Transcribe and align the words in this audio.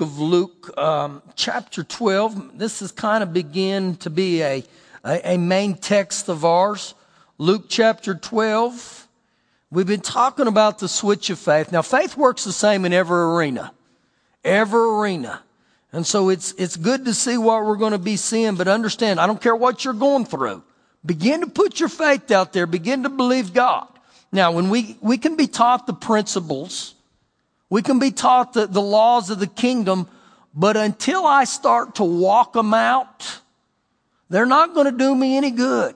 of 0.00 0.18
Luke, 0.18 0.76
um, 0.78 1.22
chapter 1.34 1.82
12. 1.82 2.58
This 2.58 2.82
is 2.82 2.92
kind 2.92 3.22
of 3.22 3.32
begin 3.32 3.96
to 3.96 4.10
be 4.10 4.42
a, 4.42 4.64
a, 5.04 5.34
a 5.34 5.36
main 5.38 5.74
text 5.74 6.28
of 6.28 6.44
ours. 6.44 6.94
Luke 7.38 7.66
chapter 7.68 8.14
12. 8.14 9.08
We've 9.70 9.86
been 9.86 10.00
talking 10.00 10.46
about 10.46 10.78
the 10.78 10.88
switch 10.88 11.30
of 11.30 11.38
faith. 11.38 11.72
Now, 11.72 11.82
faith 11.82 12.16
works 12.16 12.44
the 12.44 12.52
same 12.52 12.84
in 12.84 12.92
every 12.92 13.20
arena. 13.20 13.72
Every 14.44 14.80
arena. 14.80 15.42
And 15.92 16.06
so 16.06 16.28
it's, 16.28 16.52
it's 16.52 16.76
good 16.76 17.04
to 17.04 17.14
see 17.14 17.36
what 17.38 17.64
we're 17.64 17.76
going 17.76 17.92
to 17.92 17.98
be 17.98 18.16
seeing, 18.16 18.56
but 18.56 18.68
understand, 18.68 19.20
I 19.20 19.26
don't 19.26 19.40
care 19.40 19.56
what 19.56 19.84
you're 19.84 19.94
going 19.94 20.24
through. 20.24 20.62
Begin 21.04 21.40
to 21.40 21.46
put 21.46 21.80
your 21.80 21.88
faith 21.88 22.30
out 22.30 22.52
there. 22.52 22.66
Begin 22.66 23.04
to 23.04 23.08
believe 23.08 23.54
God. 23.54 23.88
Now, 24.32 24.52
when 24.52 24.70
we, 24.70 24.96
we 25.00 25.18
can 25.18 25.36
be 25.36 25.46
taught 25.46 25.86
the 25.86 25.94
principles, 25.94 26.94
we 27.70 27.82
can 27.82 28.00
be 28.00 28.10
taught 28.10 28.52
the, 28.52 28.66
the 28.66 28.82
laws 28.82 29.30
of 29.30 29.38
the 29.38 29.46
kingdom, 29.46 30.08
but 30.54 30.76
until 30.76 31.24
I 31.24 31.44
start 31.44 31.94
to 31.94 32.04
walk 32.04 32.52
them 32.52 32.74
out, 32.74 33.40
they're 34.28 34.44
not 34.44 34.74
going 34.74 34.86
to 34.86 34.96
do 34.96 35.14
me 35.14 35.36
any 35.36 35.52
good. 35.52 35.94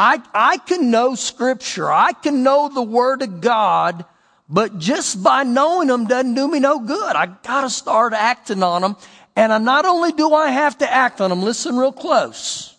I, 0.00 0.22
I 0.32 0.56
can 0.56 0.90
know 0.90 1.14
scripture. 1.14 1.92
I 1.92 2.12
can 2.14 2.42
know 2.42 2.70
the 2.70 2.82
word 2.82 3.20
of 3.20 3.42
God, 3.42 4.06
but 4.48 4.78
just 4.78 5.22
by 5.22 5.42
knowing 5.42 5.88
them 5.88 6.06
doesn't 6.06 6.34
do 6.34 6.48
me 6.48 6.58
no 6.58 6.80
good. 6.80 7.14
I 7.14 7.26
gotta 7.26 7.68
start 7.68 8.14
acting 8.14 8.62
on 8.62 8.80
them. 8.80 8.96
And 9.36 9.52
I, 9.52 9.58
not 9.58 9.84
only 9.84 10.12
do 10.12 10.32
I 10.32 10.48
have 10.48 10.78
to 10.78 10.90
act 10.90 11.20
on 11.20 11.28
them, 11.28 11.42
listen 11.42 11.76
real 11.76 11.92
close. 11.92 12.74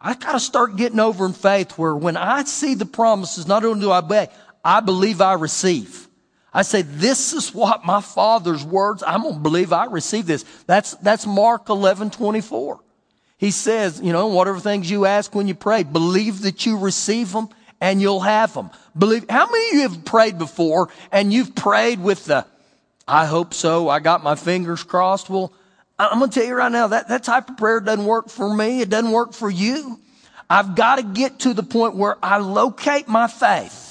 I 0.00 0.14
gotta 0.14 0.40
start 0.40 0.76
getting 0.76 1.00
over 1.00 1.26
in 1.26 1.34
faith 1.34 1.72
where 1.72 1.94
when 1.94 2.16
I 2.16 2.44
see 2.44 2.72
the 2.72 2.86
promises, 2.86 3.46
not 3.46 3.62
only 3.62 3.82
do 3.82 3.90
I 3.90 3.98
obey, 3.98 4.28
I 4.64 4.80
believe 4.80 5.20
I 5.20 5.34
receive. 5.34 6.07
I 6.58 6.62
say, 6.62 6.82
this 6.82 7.32
is 7.34 7.54
what 7.54 7.84
my 7.84 8.00
father's 8.00 8.64
words, 8.64 9.04
I'm 9.06 9.22
gonna 9.22 9.38
believe 9.38 9.72
I 9.72 9.84
receive 9.84 10.26
this. 10.26 10.44
That's, 10.66 10.94
that's 10.96 11.24
Mark 11.24 11.68
11, 11.68 12.10
24. 12.10 12.80
He 13.36 13.52
says, 13.52 14.00
you 14.02 14.12
know, 14.12 14.26
whatever 14.26 14.58
things 14.58 14.90
you 14.90 15.06
ask 15.06 15.32
when 15.36 15.46
you 15.46 15.54
pray, 15.54 15.84
believe 15.84 16.42
that 16.42 16.66
you 16.66 16.76
receive 16.76 17.30
them 17.30 17.48
and 17.80 18.00
you'll 18.02 18.18
have 18.18 18.54
them. 18.54 18.70
Believe, 18.98 19.30
how 19.30 19.46
many 19.48 19.68
of 19.68 19.74
you 19.74 19.82
have 19.82 20.04
prayed 20.04 20.36
before 20.36 20.88
and 21.12 21.32
you've 21.32 21.54
prayed 21.54 22.00
with 22.00 22.24
the, 22.24 22.44
I 23.06 23.26
hope 23.26 23.54
so, 23.54 23.88
I 23.88 24.00
got 24.00 24.24
my 24.24 24.34
fingers 24.34 24.82
crossed? 24.82 25.30
Well, 25.30 25.52
I'm 25.96 26.18
going 26.18 26.28
to 26.28 26.40
tell 26.40 26.48
you 26.48 26.56
right 26.56 26.72
now, 26.72 26.88
that, 26.88 27.08
that 27.08 27.22
type 27.22 27.50
of 27.50 27.56
prayer 27.56 27.78
doesn't 27.78 28.04
work 28.04 28.30
for 28.30 28.52
me. 28.52 28.80
It 28.80 28.90
doesn't 28.90 29.12
work 29.12 29.32
for 29.32 29.48
you. 29.48 30.00
I've 30.50 30.74
got 30.74 30.96
to 30.96 31.04
get 31.04 31.38
to 31.40 31.54
the 31.54 31.62
point 31.62 31.94
where 31.94 32.16
I 32.20 32.38
locate 32.38 33.06
my 33.06 33.28
faith. 33.28 33.87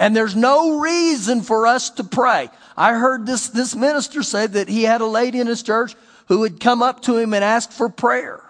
And 0.00 0.16
there's 0.16 0.34
no 0.34 0.80
reason 0.80 1.42
for 1.42 1.66
us 1.66 1.90
to 1.90 2.04
pray. 2.04 2.48
I 2.74 2.94
heard 2.94 3.26
this, 3.26 3.48
this 3.48 3.76
minister 3.76 4.22
say 4.22 4.46
that 4.46 4.68
he 4.68 4.82
had 4.82 5.02
a 5.02 5.06
lady 5.06 5.40
in 5.40 5.46
his 5.46 5.62
church 5.62 5.94
who 6.28 6.42
had 6.42 6.58
come 6.58 6.82
up 6.82 7.02
to 7.02 7.18
him 7.18 7.34
and 7.34 7.44
asked 7.44 7.74
for 7.74 7.90
prayer. 7.90 8.42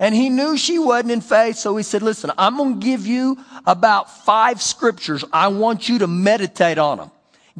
And 0.00 0.14
he 0.16 0.28
knew 0.28 0.56
she 0.56 0.80
wasn't 0.80 1.12
in 1.12 1.20
faith, 1.20 1.56
so 1.56 1.76
he 1.76 1.84
said, 1.84 2.02
listen, 2.02 2.32
I'm 2.36 2.56
going 2.56 2.80
to 2.80 2.84
give 2.84 3.06
you 3.06 3.38
about 3.66 4.24
five 4.24 4.60
scriptures. 4.60 5.24
I 5.32 5.46
want 5.48 5.88
you 5.88 6.00
to 6.00 6.08
meditate 6.08 6.76
on 6.76 6.98
them. 6.98 7.10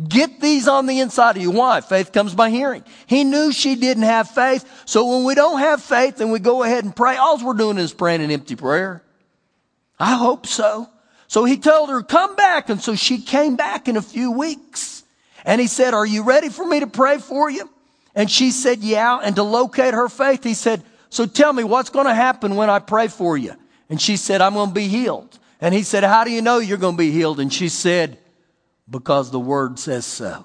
Get 0.08 0.40
these 0.40 0.66
on 0.66 0.86
the 0.86 0.98
inside 0.98 1.36
of 1.36 1.42
you. 1.42 1.52
Why? 1.52 1.80
Faith 1.80 2.12
comes 2.12 2.34
by 2.34 2.50
hearing. 2.50 2.82
He 3.06 3.22
knew 3.22 3.52
she 3.52 3.76
didn't 3.76 4.02
have 4.02 4.28
faith, 4.28 4.64
so 4.86 5.06
when 5.06 5.24
we 5.24 5.36
don't 5.36 5.60
have 5.60 5.80
faith 5.80 6.20
and 6.20 6.32
we 6.32 6.40
go 6.40 6.64
ahead 6.64 6.84
and 6.84 6.94
pray, 6.94 7.16
all 7.16 7.42
we're 7.42 7.54
doing 7.54 7.78
is 7.78 7.94
praying 7.94 8.22
an 8.22 8.32
empty 8.32 8.56
prayer. 8.56 9.02
I 10.00 10.16
hope 10.16 10.46
so. 10.46 10.88
So 11.28 11.44
he 11.44 11.56
told 11.56 11.90
her, 11.90 12.02
come 12.02 12.36
back. 12.36 12.68
And 12.68 12.80
so 12.80 12.94
she 12.94 13.18
came 13.18 13.56
back 13.56 13.88
in 13.88 13.96
a 13.96 14.02
few 14.02 14.32
weeks. 14.32 15.02
And 15.44 15.60
he 15.60 15.66
said, 15.66 15.94
are 15.94 16.06
you 16.06 16.22
ready 16.22 16.48
for 16.48 16.66
me 16.66 16.80
to 16.80 16.86
pray 16.86 17.18
for 17.18 17.50
you? 17.50 17.68
And 18.14 18.30
she 18.30 18.50
said, 18.50 18.78
yeah. 18.78 19.18
And 19.22 19.36
to 19.36 19.42
locate 19.42 19.94
her 19.94 20.08
faith, 20.08 20.42
he 20.44 20.54
said, 20.54 20.82
so 21.10 21.26
tell 21.26 21.52
me 21.52 21.64
what's 21.64 21.90
going 21.90 22.06
to 22.06 22.14
happen 22.14 22.56
when 22.56 22.70
I 22.70 22.78
pray 22.78 23.08
for 23.08 23.36
you. 23.36 23.54
And 23.88 24.00
she 24.00 24.16
said, 24.16 24.40
I'm 24.40 24.54
going 24.54 24.70
to 24.70 24.74
be 24.74 24.88
healed. 24.88 25.38
And 25.60 25.74
he 25.74 25.82
said, 25.82 26.04
How 26.04 26.24
do 26.24 26.30
you 26.30 26.42
know 26.42 26.58
you're 26.58 26.76
going 26.78 26.94
to 26.94 26.98
be 26.98 27.10
healed? 27.10 27.40
And 27.40 27.52
she 27.52 27.68
said, 27.68 28.18
Because 28.90 29.30
the 29.30 29.40
word 29.40 29.78
says 29.78 30.04
so. 30.04 30.44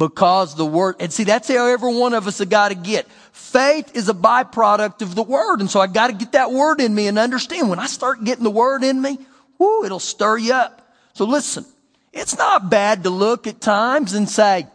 Because 0.00 0.54
the 0.54 0.64
word, 0.64 0.96
and 0.98 1.12
see, 1.12 1.24
that's 1.24 1.46
how 1.46 1.66
every 1.66 1.94
one 1.94 2.14
of 2.14 2.26
us 2.26 2.38
have 2.38 2.48
got 2.48 2.70
to 2.70 2.74
get. 2.74 3.06
Faith 3.32 3.94
is 3.94 4.08
a 4.08 4.14
byproduct 4.14 5.02
of 5.02 5.14
the 5.14 5.22
word. 5.22 5.60
And 5.60 5.70
so 5.70 5.78
I 5.78 5.88
got 5.88 6.06
to 6.06 6.14
get 6.14 6.32
that 6.32 6.50
word 6.50 6.80
in 6.80 6.94
me 6.94 7.06
and 7.06 7.18
understand 7.18 7.68
when 7.68 7.78
I 7.78 7.84
start 7.84 8.24
getting 8.24 8.42
the 8.42 8.50
word 8.50 8.82
in 8.82 9.02
me, 9.02 9.18
whoo, 9.58 9.84
it'll 9.84 10.00
stir 10.00 10.38
you 10.38 10.54
up. 10.54 10.90
So 11.12 11.26
listen, 11.26 11.66
it's 12.14 12.38
not 12.38 12.70
bad 12.70 13.04
to 13.04 13.10
look 13.10 13.46
at 13.46 13.60
times 13.60 14.14
and 14.14 14.26
say, 14.26 14.66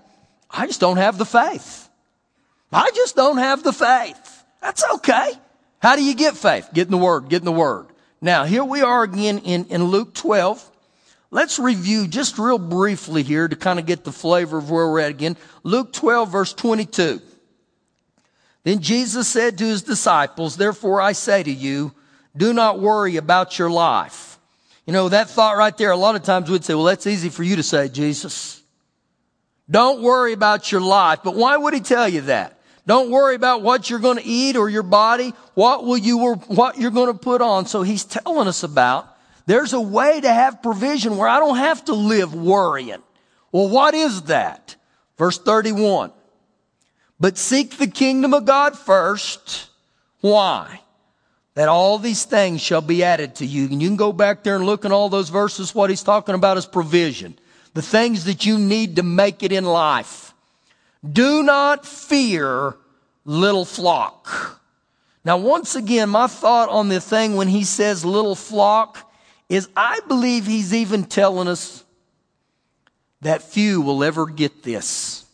I 0.52 0.68
just 0.68 0.80
don't 0.80 0.97
have 0.97 1.18
the 1.18 1.25
faith. 1.25 1.90
I 2.72 2.92
just 2.94 3.16
don't 3.16 3.40
have 3.40 3.63
the 3.63 3.74
faith. 3.74 4.44
That's 4.62 4.84
okay. 4.96 5.31
How 5.80 5.96
do 5.96 6.03
you 6.03 6.13
get 6.13 6.38
faith? 6.38 6.69
Get 6.72 6.86
in 6.86 6.92
the 6.92 7.00
Word, 7.00 7.30
get 7.30 7.42
in 7.42 7.46
the 7.46 7.52
Word. 7.52 7.88
Now, 8.22 8.44
here 8.44 8.63
we 8.63 8.84
are 8.84 9.02
again 9.02 9.40
in, 9.40 9.66
in 9.66 9.86
Luke 9.86 10.13
12. 10.13 10.72
Let's 11.31 11.59
review 11.59 12.08
just 12.08 12.38
real 12.38 12.58
briefly 12.59 13.24
here 13.24 13.47
to 13.47 13.56
kind 13.56 13.80
of 13.80 13.86
get 13.86 14.03
the 14.03 14.12
flavor 14.12 14.58
of 14.58 14.69
where 14.69 14.88
we're 14.88 15.00
at 15.00 15.09
again. 15.09 15.38
Luke 15.63 15.91
12, 15.91 16.31
verse 16.31 16.53
22. 16.53 17.22
Then 18.63 18.80
Jesus 18.80 19.28
said 19.28 19.58
to 19.58 19.63
his 19.63 19.84
disciples, 19.84 20.58
Therefore 20.58 21.02
I 21.02 21.12
say 21.12 21.44
to 21.44 21.52
you, 21.52 21.94
do 22.36 22.53
not 22.53 22.80
worry 22.80 23.18
about 23.18 23.58
your 23.58 23.69
life. 23.69 24.40
You 24.86 24.94
know, 24.94 25.09
that 25.09 25.30
thought 25.30 25.58
right 25.58 25.75
there, 25.75 25.91
a 25.91 25.97
lot 25.97 26.16
of 26.16 26.24
times 26.24 26.50
we'd 26.50 26.66
say, 26.66 26.75
well, 26.75 26.84
that's 26.84 27.08
easy 27.08 27.30
for 27.30 27.44
you 27.44 27.56
to 27.56 27.63
say, 27.63 27.90
Jesus. 27.90 28.62
Don't 29.69 30.02
worry 30.02 30.34
about 30.34 30.72
your 30.72 30.81
life. 30.81 31.19
But 31.24 31.36
why 31.36 31.57
would 31.57 31.74
he 31.74 31.80
tell 31.80 32.07
you 32.07 32.22
that? 32.22 32.59
Don't 32.86 33.09
worry 33.09 33.34
about 33.36 33.63
what 33.63 33.90
you're 33.90 34.00
going 34.00 34.18
to 34.18 34.25
eat 34.25 34.56
or 34.56 34.69
your 34.69 34.84
body. 34.84 35.34
What 35.56 35.86
will 35.86 35.97
you, 35.97 36.36
what 36.36 36.78
you're 36.78 36.92
going 36.92 37.12
to 37.12 37.18
put 37.18 37.42
on. 37.42 37.66
So 37.66 37.81
he's 37.81 38.03
telling 38.03 38.47
us 38.47 38.62
about 38.62 39.14
there's 39.45 39.73
a 39.73 39.81
way 39.81 40.22
to 40.22 40.29
have 40.29 40.63
provision 40.63 41.17
where 41.17 41.28
I 41.28 41.39
don't 41.39 41.57
have 41.57 41.85
to 41.85 41.94
live 41.94 42.33
worrying. 42.33 43.03
Well, 43.51 43.69
what 43.69 43.94
is 43.94 44.23
that? 44.23 44.75
Verse 45.17 45.38
31. 45.38 46.11
But 47.19 47.38
seek 47.38 47.78
the 47.78 47.88
kingdom 47.88 48.33
of 48.33 48.45
God 48.45 48.78
first. 48.78 49.69
Why? 50.22 50.81
That 51.53 51.69
all 51.69 51.97
these 51.97 52.25
things 52.25 52.61
shall 52.61 52.81
be 52.81 53.03
added 53.03 53.35
to 53.35 53.45
you. 53.45 53.66
And 53.66 53.81
you 53.81 53.88
can 53.88 53.95
go 53.95 54.11
back 54.11 54.44
there 54.44 54.56
and 54.56 54.66
look 54.66 54.83
in 54.83 54.91
all 54.91 55.09
those 55.09 55.29
verses. 55.29 55.73
What 55.73 55.89
he's 55.89 56.03
talking 56.03 56.35
about 56.35 56.57
is 56.57 56.66
provision. 56.66 57.38
The 57.73 57.81
things 57.81 58.25
that 58.25 58.45
you 58.45 58.57
need 58.57 58.97
to 58.97 59.03
make 59.03 59.44
it 59.44 59.51
in 59.51 59.63
life. 59.63 60.33
Do 61.09 61.44
not 61.44 61.85
fear, 61.85 62.75
little 63.23 63.66
flock. 63.66 64.62
Now, 65.23 65.38
once 65.38 65.75
again, 65.75 66.09
my 66.09 66.27
thought 66.27 66.69
on 66.69 66.89
the 66.89 67.00
thing 67.00 67.35
when 67.35 67.47
he 67.47 67.63
says 67.63 68.03
little 68.03 68.35
flock 68.35 69.12
is 69.50 69.69
I 69.75 70.00
believe 70.07 70.45
he's 70.45 70.73
even 70.73 71.03
telling 71.03 71.47
us 71.47 71.83
that 73.22 73.41
few 73.44 73.81
will 73.81 74.03
ever 74.03 74.25
get 74.25 74.63
this. 74.63 75.25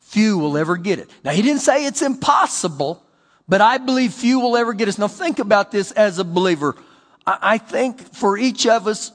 Few 0.00 0.38
will 0.38 0.58
ever 0.58 0.76
get 0.76 0.98
it. 0.98 1.10
Now, 1.24 1.32
he 1.32 1.42
didn't 1.42 1.62
say 1.62 1.86
it's 1.86 2.02
impossible, 2.02 3.02
but 3.48 3.60
I 3.60 3.78
believe 3.78 4.12
few 4.12 4.40
will 4.40 4.56
ever 4.56 4.72
get 4.72 4.88
us. 4.88 4.98
Now, 4.98 5.08
think 5.08 5.38
about 5.38 5.70
this 5.70 5.90
as 5.92 6.18
a 6.18 6.24
believer. 6.24 6.76
I 7.26 7.58
think 7.58 8.14
for 8.14 8.36
each 8.36 8.66
of 8.66 8.86
us, 8.86 9.12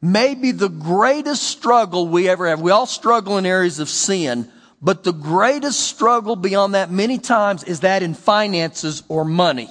maybe 0.00 0.52
the 0.52 0.68
greatest 0.68 1.42
struggle 1.42 2.08
we 2.08 2.28
ever 2.28 2.48
have, 2.48 2.60
we 2.60 2.70
all 2.70 2.86
struggle 2.86 3.38
in 3.38 3.46
areas 3.46 3.80
of 3.80 3.88
sin, 3.88 4.50
but 4.80 5.04
the 5.04 5.12
greatest 5.12 5.80
struggle 5.80 6.36
beyond 6.36 6.74
that 6.74 6.90
many 6.90 7.18
times 7.18 7.64
is 7.64 7.80
that 7.80 8.02
in 8.02 8.14
finances 8.14 9.02
or 9.08 9.24
money. 9.24 9.68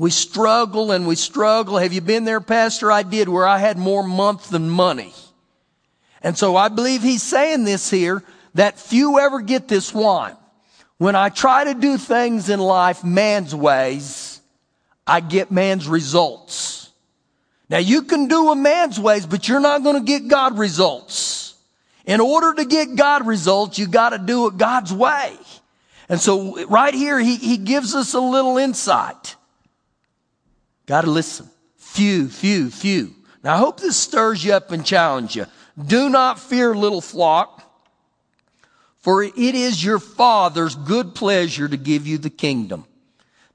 We 0.00 0.10
struggle 0.10 0.92
and 0.92 1.06
we 1.06 1.14
struggle. 1.14 1.76
Have 1.76 1.92
you 1.92 2.00
been 2.00 2.24
there, 2.24 2.40
Pastor? 2.40 2.90
I 2.90 3.02
did 3.02 3.28
where 3.28 3.46
I 3.46 3.58
had 3.58 3.76
more 3.76 4.02
month 4.02 4.48
than 4.48 4.70
money. 4.70 5.12
And 6.22 6.38
so 6.38 6.56
I 6.56 6.68
believe 6.68 7.02
he's 7.02 7.22
saying 7.22 7.64
this 7.64 7.90
here 7.90 8.22
that 8.54 8.80
few 8.80 9.18
ever 9.18 9.42
get 9.42 9.68
this 9.68 9.92
one. 9.92 10.34
When 10.96 11.16
I 11.16 11.28
try 11.28 11.64
to 11.64 11.74
do 11.74 11.98
things 11.98 12.48
in 12.48 12.60
life 12.60 13.04
man's 13.04 13.54
ways, 13.54 14.40
I 15.06 15.20
get 15.20 15.50
man's 15.50 15.86
results. 15.86 16.88
Now 17.68 17.76
you 17.76 18.00
can 18.00 18.26
do 18.26 18.52
a 18.52 18.56
man's 18.56 18.98
ways, 18.98 19.26
but 19.26 19.48
you're 19.48 19.60
not 19.60 19.82
going 19.82 19.96
to 19.96 20.06
get 20.06 20.28
God 20.28 20.58
results. 20.58 21.56
In 22.06 22.20
order 22.20 22.54
to 22.54 22.64
get 22.64 22.96
God 22.96 23.26
results, 23.26 23.78
you 23.78 23.86
got 23.86 24.10
to 24.10 24.18
do 24.18 24.46
it 24.46 24.56
God's 24.56 24.94
way. 24.94 25.36
And 26.08 26.18
so 26.18 26.64
right 26.68 26.94
here, 26.94 27.18
he, 27.18 27.36
he 27.36 27.58
gives 27.58 27.94
us 27.94 28.14
a 28.14 28.20
little 28.20 28.56
insight. 28.56 29.36
Got 30.90 31.02
to 31.02 31.10
listen. 31.10 31.48
Few, 31.76 32.28
few, 32.28 32.68
few. 32.68 33.14
Now 33.44 33.54
I 33.54 33.58
hope 33.58 33.78
this 33.78 33.96
stirs 33.96 34.44
you 34.44 34.52
up 34.52 34.72
and 34.72 34.84
challenges 34.84 35.36
you. 35.36 35.46
Do 35.80 36.10
not 36.10 36.40
fear, 36.40 36.74
little 36.74 37.00
flock, 37.00 37.62
for 38.98 39.22
it 39.22 39.36
is 39.36 39.82
your 39.82 40.00
Father's 40.00 40.74
good 40.74 41.14
pleasure 41.14 41.68
to 41.68 41.76
give 41.76 42.08
you 42.08 42.18
the 42.18 42.28
kingdom. 42.28 42.84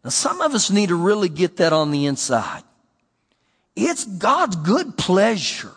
Now 0.03 0.11
some 0.11 0.39
of 0.39 0.53
us 0.53 0.71
need 0.71 0.89
to 0.89 0.95
really 0.95 1.27
get 1.27 1.57
that 1.57 1.73
on 1.73 1.91
the 1.91 2.05
inside. 2.05 2.63
It's 3.75 4.05
God's 4.05 4.55
good 4.55 4.97
pleasure 4.97 5.73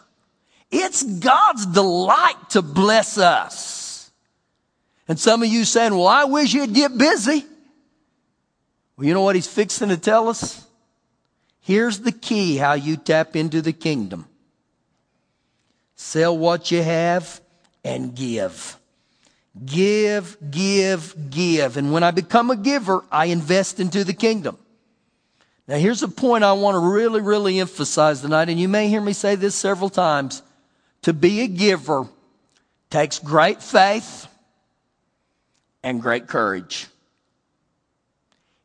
it's 0.70 1.02
God's 1.02 1.66
delight 1.66 2.50
to 2.50 2.62
bless 2.62 3.18
us. 3.18 4.10
And 5.06 5.18
some 5.18 5.42
of 5.42 5.48
you 5.48 5.64
saying, 5.64 5.94
well, 5.94 6.06
I 6.06 6.24
wish 6.24 6.52
you'd 6.52 6.74
get 6.74 6.96
busy. 6.96 7.44
Well, 8.96 9.06
you 9.06 9.14
know 9.14 9.22
what 9.22 9.34
he's 9.34 9.46
fixing 9.46 9.88
to 9.88 9.96
tell 9.96 10.28
us? 10.28 10.66
Here's 11.60 12.00
the 12.00 12.12
key 12.12 12.56
how 12.56 12.74
you 12.74 12.96
tap 12.96 13.36
into 13.36 13.60
the 13.60 13.72
kingdom. 13.72 14.26
Sell 15.94 16.36
what 16.36 16.70
you 16.70 16.82
have 16.82 17.40
and 17.84 18.14
give. 18.14 18.78
Give, 19.64 20.36
give, 20.50 21.30
give. 21.30 21.76
And 21.76 21.92
when 21.92 22.02
I 22.02 22.10
become 22.10 22.50
a 22.50 22.56
giver, 22.56 23.04
I 23.10 23.26
invest 23.26 23.80
into 23.80 24.04
the 24.04 24.14
kingdom. 24.14 24.58
Now, 25.66 25.76
here's 25.76 26.02
a 26.02 26.08
point 26.08 26.44
I 26.44 26.52
want 26.52 26.76
to 26.76 26.78
really, 26.78 27.20
really 27.20 27.60
emphasize 27.60 28.22
tonight, 28.22 28.48
and 28.48 28.58
you 28.58 28.68
may 28.68 28.88
hear 28.88 29.00
me 29.00 29.12
say 29.12 29.34
this 29.34 29.54
several 29.54 29.90
times. 29.90 30.42
To 31.02 31.12
be 31.12 31.42
a 31.42 31.46
giver 31.46 32.06
takes 32.90 33.18
great 33.18 33.62
faith 33.62 34.26
and 35.82 36.00
great 36.00 36.26
courage. 36.26 36.86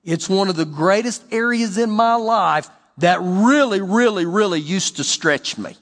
It's 0.03 0.29
one 0.29 0.49
of 0.49 0.55
the 0.55 0.65
greatest 0.65 1.23
areas 1.31 1.77
in 1.77 1.89
my 1.89 2.15
life 2.15 2.69
that 2.97 3.19
really, 3.21 3.81
really, 3.81 4.25
really 4.25 4.59
used 4.59 4.97
to 4.97 5.03
stretch 5.03 5.57
me. 5.57 5.75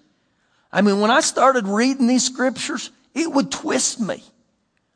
I 0.72 0.81
mean, 0.81 1.00
when 1.02 1.12
I 1.12 1.22
started 1.22 1.68
reading 1.68 2.08
these 2.08 2.25
scriptures, 2.25 2.92
it 3.13 3.31
would 3.31 3.52
twist 3.52 4.00
me. 4.00 4.24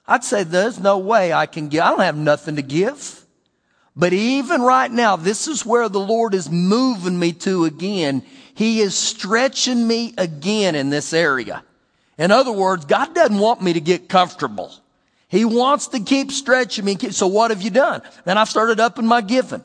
I'd 0.07 0.23
say, 0.23 0.43
there's 0.43 0.79
no 0.79 0.97
way 0.99 1.33
I 1.33 1.45
can 1.45 1.67
give. 1.67 1.83
I 1.83 1.89
don't 1.89 1.99
have 2.01 2.15
nothing 2.15 2.55
to 2.55 2.61
give. 2.61 3.25
But 3.95 4.13
even 4.13 4.61
right 4.61 4.91
now, 4.91 5.15
this 5.15 5.47
is 5.47 5.65
where 5.65 5.89
the 5.89 5.99
Lord 5.99 6.33
is 6.33 6.49
moving 6.49 7.17
me 7.17 7.33
to 7.33 7.65
again. 7.65 8.23
He 8.53 8.81
is 8.81 8.95
stretching 8.95 9.87
me 9.87 10.13
again 10.17 10.75
in 10.75 10.89
this 10.89 11.13
area. 11.13 11.63
In 12.17 12.31
other 12.31 12.51
words, 12.51 12.85
God 12.85 13.13
doesn't 13.13 13.37
want 13.37 13.61
me 13.61 13.73
to 13.73 13.81
get 13.81 14.07
comfortable. 14.07 14.73
He 15.27 15.43
wants 15.43 15.87
to 15.87 15.99
keep 15.99 16.31
stretching 16.31 16.85
me. 16.85 16.97
So 17.11 17.27
what 17.27 17.51
have 17.51 17.61
you 17.61 17.71
done? 17.71 18.01
Then 18.23 18.37
I've 18.37 18.49
started 18.49 18.79
upping 18.79 19.07
my 19.07 19.21
giving. 19.21 19.63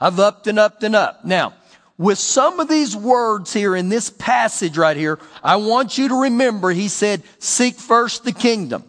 I've 0.00 0.18
upped 0.18 0.46
and 0.46 0.58
upped 0.58 0.82
and 0.82 0.96
up. 0.96 1.24
Now, 1.24 1.54
with 2.00 2.18
some 2.18 2.60
of 2.60 2.68
these 2.68 2.96
words 2.96 3.52
here 3.52 3.76
in 3.76 3.90
this 3.90 4.08
passage 4.08 4.78
right 4.78 4.96
here, 4.96 5.18
I 5.44 5.56
want 5.56 5.98
you 5.98 6.08
to 6.08 6.22
remember 6.22 6.70
he 6.70 6.88
said, 6.88 7.22
seek 7.38 7.74
first 7.74 8.24
the 8.24 8.32
kingdom. 8.32 8.84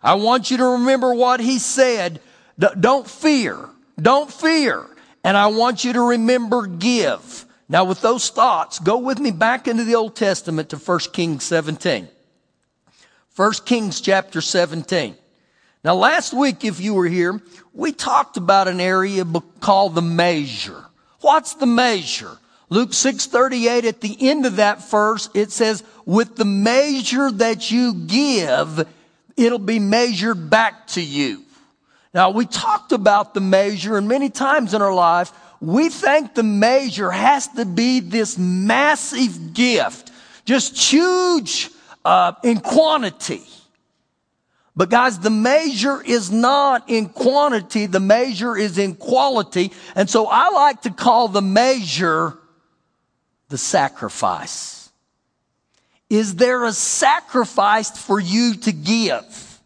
I 0.00 0.14
want 0.14 0.48
you 0.48 0.58
to 0.58 0.66
remember 0.66 1.12
what 1.12 1.40
he 1.40 1.58
said. 1.58 2.20
Don't 2.78 3.10
fear. 3.10 3.58
Don't 4.00 4.32
fear. 4.32 4.86
And 5.24 5.36
I 5.36 5.48
want 5.48 5.82
you 5.82 5.92
to 5.94 6.00
remember 6.10 6.68
give. 6.68 7.46
Now 7.68 7.84
with 7.84 8.00
those 8.00 8.30
thoughts, 8.30 8.78
go 8.78 8.96
with 8.96 9.18
me 9.18 9.32
back 9.32 9.66
into 9.66 9.82
the 9.82 9.96
Old 9.96 10.14
Testament 10.14 10.68
to 10.68 10.76
1 10.76 10.98
Kings 11.12 11.42
17. 11.42 12.06
1 13.34 13.52
Kings 13.66 14.00
chapter 14.00 14.40
17. 14.40 15.16
Now, 15.82 15.96
last 15.96 16.32
week, 16.32 16.64
if 16.64 16.78
you 16.78 16.94
were 16.94 17.08
here, 17.08 17.42
we 17.74 17.90
talked 17.90 18.36
about 18.36 18.68
an 18.68 18.80
area 18.80 19.24
called 19.58 19.96
the 19.96 20.02
measure. 20.02 20.84
What's 21.22 21.54
the 21.54 21.66
measure? 21.66 22.38
Luke 22.72 22.94
6:38 22.94 23.84
at 23.84 24.00
the 24.00 24.16
end 24.18 24.46
of 24.46 24.56
that 24.56 24.88
verse 24.88 25.28
it 25.34 25.52
says 25.52 25.84
with 26.06 26.36
the 26.36 26.46
measure 26.46 27.30
that 27.30 27.70
you 27.70 27.92
give 27.92 28.88
it'll 29.36 29.58
be 29.58 29.78
measured 29.78 30.48
back 30.48 30.86
to 30.86 31.02
you. 31.02 31.42
Now 32.14 32.30
we 32.30 32.46
talked 32.46 32.92
about 32.92 33.34
the 33.34 33.42
measure 33.42 33.98
and 33.98 34.08
many 34.08 34.30
times 34.30 34.72
in 34.72 34.80
our 34.80 34.94
life 34.94 35.32
we 35.60 35.90
think 35.90 36.34
the 36.34 36.42
measure 36.42 37.10
has 37.10 37.46
to 37.48 37.66
be 37.66 38.00
this 38.00 38.38
massive 38.38 39.52
gift, 39.52 40.10
just 40.46 40.74
huge 40.78 41.68
uh, 42.06 42.32
in 42.42 42.60
quantity. 42.60 43.42
But 44.74 44.88
guys, 44.88 45.18
the 45.18 45.28
measure 45.28 46.00
is 46.02 46.30
not 46.30 46.88
in 46.88 47.10
quantity, 47.10 47.84
the 47.84 48.00
measure 48.00 48.56
is 48.56 48.78
in 48.78 48.94
quality. 48.94 49.72
And 49.94 50.08
so 50.08 50.26
I 50.26 50.48
like 50.48 50.80
to 50.82 50.90
call 50.90 51.28
the 51.28 51.42
measure 51.42 52.38
the 53.52 53.58
sacrifice. 53.58 54.90
Is 56.08 56.36
there 56.36 56.64
a 56.64 56.72
sacrifice 56.72 57.90
for 57.90 58.18
you 58.18 58.54
to 58.54 58.72
give? 58.72 59.60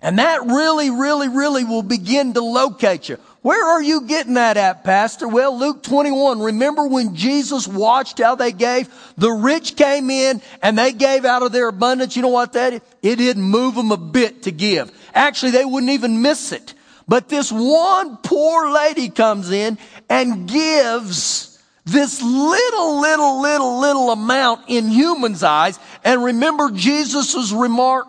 And 0.00 0.20
that 0.20 0.46
really, 0.46 0.90
really, 0.90 1.28
really 1.28 1.64
will 1.64 1.82
begin 1.82 2.34
to 2.34 2.40
locate 2.40 3.08
you. 3.08 3.16
Where 3.42 3.64
are 3.64 3.82
you 3.82 4.02
getting 4.02 4.34
that 4.34 4.56
at, 4.56 4.84
Pastor? 4.84 5.26
Well, 5.26 5.58
Luke 5.58 5.82
21. 5.82 6.40
Remember 6.40 6.86
when 6.86 7.16
Jesus 7.16 7.66
watched 7.66 8.20
how 8.20 8.36
they 8.36 8.52
gave? 8.52 8.88
The 9.16 9.32
rich 9.32 9.74
came 9.74 10.08
in 10.08 10.40
and 10.62 10.78
they 10.78 10.92
gave 10.92 11.24
out 11.24 11.42
of 11.42 11.50
their 11.50 11.68
abundance. 11.68 12.14
You 12.14 12.22
know 12.22 12.28
what 12.28 12.52
that 12.52 12.74
is? 12.74 12.80
It 13.02 13.16
didn't 13.16 13.42
move 13.42 13.74
them 13.74 13.90
a 13.90 13.96
bit 13.96 14.44
to 14.44 14.52
give. 14.52 14.92
Actually, 15.12 15.50
they 15.50 15.64
wouldn't 15.64 15.90
even 15.90 16.22
miss 16.22 16.52
it. 16.52 16.74
But 17.08 17.28
this 17.28 17.50
one 17.50 18.18
poor 18.18 18.70
lady 18.70 19.08
comes 19.08 19.50
in 19.50 19.78
and 20.08 20.48
gives 20.48 21.53
this 21.84 22.22
little, 22.22 23.00
little, 23.00 23.40
little, 23.42 23.80
little 23.80 24.10
amount 24.10 24.62
in 24.68 24.88
humans' 24.88 25.42
eyes. 25.42 25.78
And 26.02 26.24
remember 26.24 26.70
Jesus' 26.70 27.52
remark? 27.52 28.06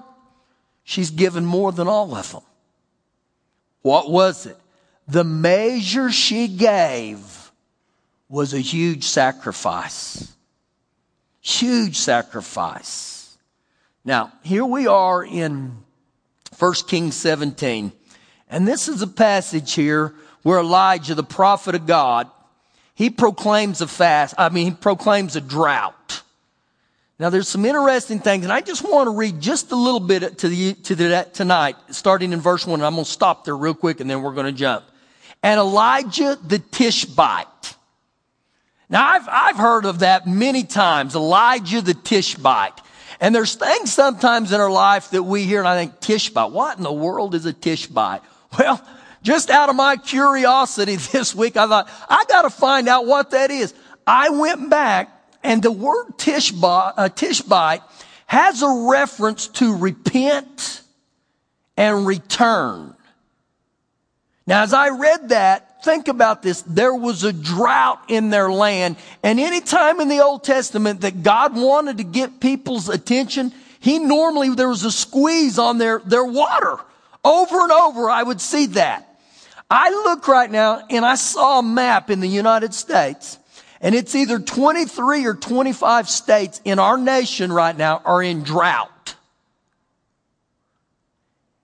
She's 0.83 1.11
given 1.11 1.45
more 1.45 1.71
than 1.71 1.87
all 1.87 2.15
of 2.15 2.31
them. 2.31 2.41
What 3.81 4.09
was 4.09 4.45
it? 4.45 4.57
the 5.07 5.23
measure 5.23 6.11
she 6.11 6.47
gave 6.47 7.51
was 8.27 8.53
a 8.53 8.59
huge 8.59 9.03
sacrifice. 9.03 10.33
Huge 11.41 11.97
sacrifice. 11.97 13.37
Now, 14.03 14.33
here 14.43 14.65
we 14.65 14.87
are 14.87 15.23
in 15.23 15.77
1 16.57 16.73
Kings 16.87 17.15
17. 17.15 17.91
And 18.49 18.67
this 18.67 18.87
is 18.87 19.01
a 19.01 19.07
passage 19.07 19.73
here 19.73 20.15
where 20.41 20.59
Elijah, 20.59 21.15
the 21.15 21.23
prophet 21.23 21.75
of 21.75 21.85
God, 21.85 22.29
he 22.95 23.09
proclaims 23.09 23.81
a 23.81 23.87
fast. 23.87 24.33
I 24.37 24.49
mean, 24.49 24.65
he 24.65 24.71
proclaims 24.71 25.35
a 25.35 25.41
drought. 25.41 26.21
Now, 27.19 27.29
there's 27.29 27.47
some 27.47 27.63
interesting 27.63 28.19
things, 28.19 28.43
and 28.43 28.51
I 28.51 28.59
just 28.59 28.83
want 28.83 29.07
to 29.07 29.11
read 29.11 29.39
just 29.39 29.71
a 29.71 29.75
little 29.75 30.01
bit 30.01 30.39
to 30.39 30.49
the, 30.49 30.73
to 30.73 30.95
the, 30.95 31.27
tonight, 31.31 31.75
starting 31.91 32.33
in 32.33 32.41
verse 32.41 32.65
one. 32.65 32.79
And 32.79 32.85
I'm 32.85 32.93
going 32.93 33.05
to 33.05 33.11
stop 33.11 33.45
there 33.45 33.55
real 33.55 33.73
quick, 33.73 34.01
and 34.01 34.09
then 34.09 34.21
we're 34.21 34.33
going 34.33 34.47
to 34.47 34.51
jump 34.51 34.85
and 35.45 35.59
Elijah 35.59 36.39
the 36.43 36.57
Tishbite. 36.57 37.75
Now 38.89 39.07
I've, 39.07 39.29
I've 39.29 39.57
heard 39.57 39.85
of 39.85 39.99
that 39.99 40.25
many 40.25 40.63
times, 40.63 41.13
Elijah 41.13 41.81
the 41.81 41.93
Tishbite. 41.93 42.81
And 43.21 43.33
there's 43.33 43.53
things 43.53 43.93
sometimes 43.93 44.51
in 44.51 44.59
our 44.59 44.71
life 44.71 45.11
that 45.11 45.21
we 45.21 45.43
hear 45.43 45.59
and 45.59 45.67
I 45.67 45.77
think, 45.77 45.99
Tishbite, 45.99 46.51
what 46.51 46.77
in 46.77 46.83
the 46.83 46.91
world 46.91 47.35
is 47.35 47.45
a 47.45 47.53
Tishbite? 47.53 48.21
Well, 48.57 48.81
just 49.25 49.49
out 49.49 49.69
of 49.69 49.75
my 49.75 49.97
curiosity 49.97 50.95
this 51.11 51.35
week, 51.35 51.57
I 51.57 51.67
thought, 51.67 51.89
I 52.07 52.23
gotta 52.29 52.49
find 52.49 52.87
out 52.87 53.05
what 53.05 53.31
that 53.31 53.51
is. 53.51 53.73
I 54.07 54.29
went 54.29 54.69
back 54.69 55.11
and 55.43 55.61
the 55.61 55.71
word 55.71 56.17
Tishbite, 56.17 56.93
uh, 56.95 57.09
Tishbite 57.09 57.81
has 58.27 58.61
a 58.61 58.87
reference 58.89 59.47
to 59.47 59.75
repent 59.75 60.81
and 61.77 62.07
return. 62.07 62.95
Now, 64.47 64.63
as 64.63 64.73
I 64.73 64.89
read 64.89 65.29
that, 65.29 65.83
think 65.83 66.07
about 66.07 66.41
this. 66.41 66.61
There 66.63 66.93
was 66.93 67.23
a 67.23 67.33
drought 67.33 67.99
in 68.07 68.29
their 68.29 68.51
land. 68.51 68.97
And 69.23 69.39
any 69.39 69.61
time 69.61 69.99
in 69.99 70.07
the 70.07 70.23
Old 70.23 70.43
Testament 70.43 71.01
that 71.01 71.23
God 71.23 71.55
wanted 71.55 71.97
to 71.97 72.03
get 72.03 72.39
people's 72.39 72.89
attention, 72.89 73.51
he 73.79 73.99
normally, 73.99 74.49
there 74.49 74.69
was 74.69 74.83
a 74.83 74.91
squeeze 74.91 75.57
on 75.57 75.77
their, 75.77 75.99
their 75.99 76.25
water. 76.25 76.77
Over 77.23 77.61
and 77.61 77.71
over, 77.71 78.09
I 78.09 78.21
would 78.21 78.41
see 78.41 78.67
that. 78.67 79.04
I 79.69 79.89
look 79.89 80.27
right 80.27 80.49
now 80.49 80.85
and 80.89 81.05
I 81.05 81.15
saw 81.15 81.59
a 81.59 81.63
map 81.63 82.09
in 82.09 82.19
the 82.19 82.27
United 82.27 82.73
States 82.73 83.39
and 83.81 83.93
it's 83.93 84.15
either 84.15 84.39
23 84.39 85.25
or 85.25 85.33
25 85.33 86.09
states 86.09 86.61
in 86.65 86.79
our 86.79 86.97
nation 86.97 87.51
right 87.51 87.75
now 87.75 88.01
are 88.05 88.23
in 88.23 88.43
drought. 88.43 89.15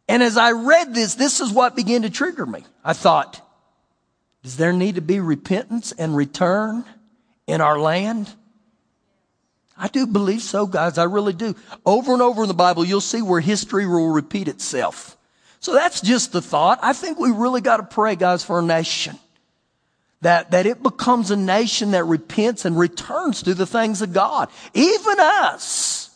And 0.08 0.22
as 0.22 0.38
I 0.38 0.52
read 0.52 0.94
this, 0.94 1.16
this 1.16 1.40
is 1.40 1.52
what 1.52 1.76
began 1.76 2.02
to 2.02 2.10
trigger 2.10 2.46
me. 2.46 2.64
I 2.84 2.94
thought, 2.94 3.42
does 4.44 4.58
there 4.58 4.74
need 4.74 4.96
to 4.96 5.02
be 5.02 5.20
repentance 5.20 5.94
and 5.94 6.16
return 6.16 6.84
in 7.48 7.62
our 7.62 7.80
land? 7.80 8.30
I 9.78 9.88
do 9.88 10.06
believe 10.06 10.42
so, 10.42 10.68
guys. 10.68 10.98
I 10.98 11.06
really 11.06 11.34
do. 11.34 11.56
Over 11.86 12.14
and 12.14 12.22
over 12.22 12.44
in 12.44 12.50
the 12.50 12.54
Bible, 12.54 12.84
you'll 12.84 13.02
see 13.02 13.22
where 13.22 13.40
history 13.40 13.88
will 13.88 14.10
repeat 14.10 14.48
itself. 14.48 15.18
So 15.62 15.74
that's 15.74 16.02
just 16.02 16.32
the 16.32 16.42
thought. 16.42 16.80
I 16.82 16.92
think 16.92 17.20
we 17.20 17.32
really 17.32 17.62
got 17.62 17.78
to 17.78 17.84
pray, 17.84 18.16
guys, 18.16 18.44
for 18.44 18.60
a 18.60 18.64
nation. 18.64 19.18
That, 20.22 20.52
that 20.52 20.66
it 20.66 20.84
becomes 20.84 21.32
a 21.32 21.36
nation 21.36 21.92
that 21.92 22.04
repents 22.04 22.66
and 22.66 22.78
returns 22.78 23.44
to 23.44 23.54
the 23.54 23.66
things 23.66 24.02
of 24.02 24.14
God. 24.14 24.50
Even 24.74 25.20
us 25.20 26.10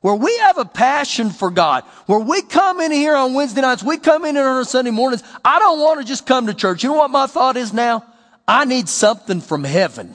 where 0.00 0.14
we 0.14 0.36
have 0.38 0.58
a 0.58 0.66
passion 0.66 1.30
for 1.30 1.50
God, 1.50 1.84
where 2.06 2.18
we 2.18 2.42
come 2.42 2.80
in 2.80 2.92
here 2.92 3.14
on 3.14 3.32
Wednesday 3.32 3.62
nights, 3.62 3.82
we 3.82 3.96
come 3.96 4.26
in 4.26 4.34
here 4.34 4.46
on 4.46 4.64
Sunday 4.66 4.90
mornings. 4.90 5.22
I 5.42 5.58
don't 5.58 5.80
want 5.80 6.00
to 6.00 6.06
just 6.06 6.26
come 6.26 6.46
to 6.46 6.54
church. 6.54 6.82
You 6.82 6.90
know 6.90 6.96
what 6.96 7.10
my 7.10 7.26
thought 7.26 7.56
is 7.56 7.72
now? 7.72 8.04
I 8.46 8.66
need 8.66 8.88
something 8.88 9.40
from 9.40 9.64
heaven. 9.64 10.14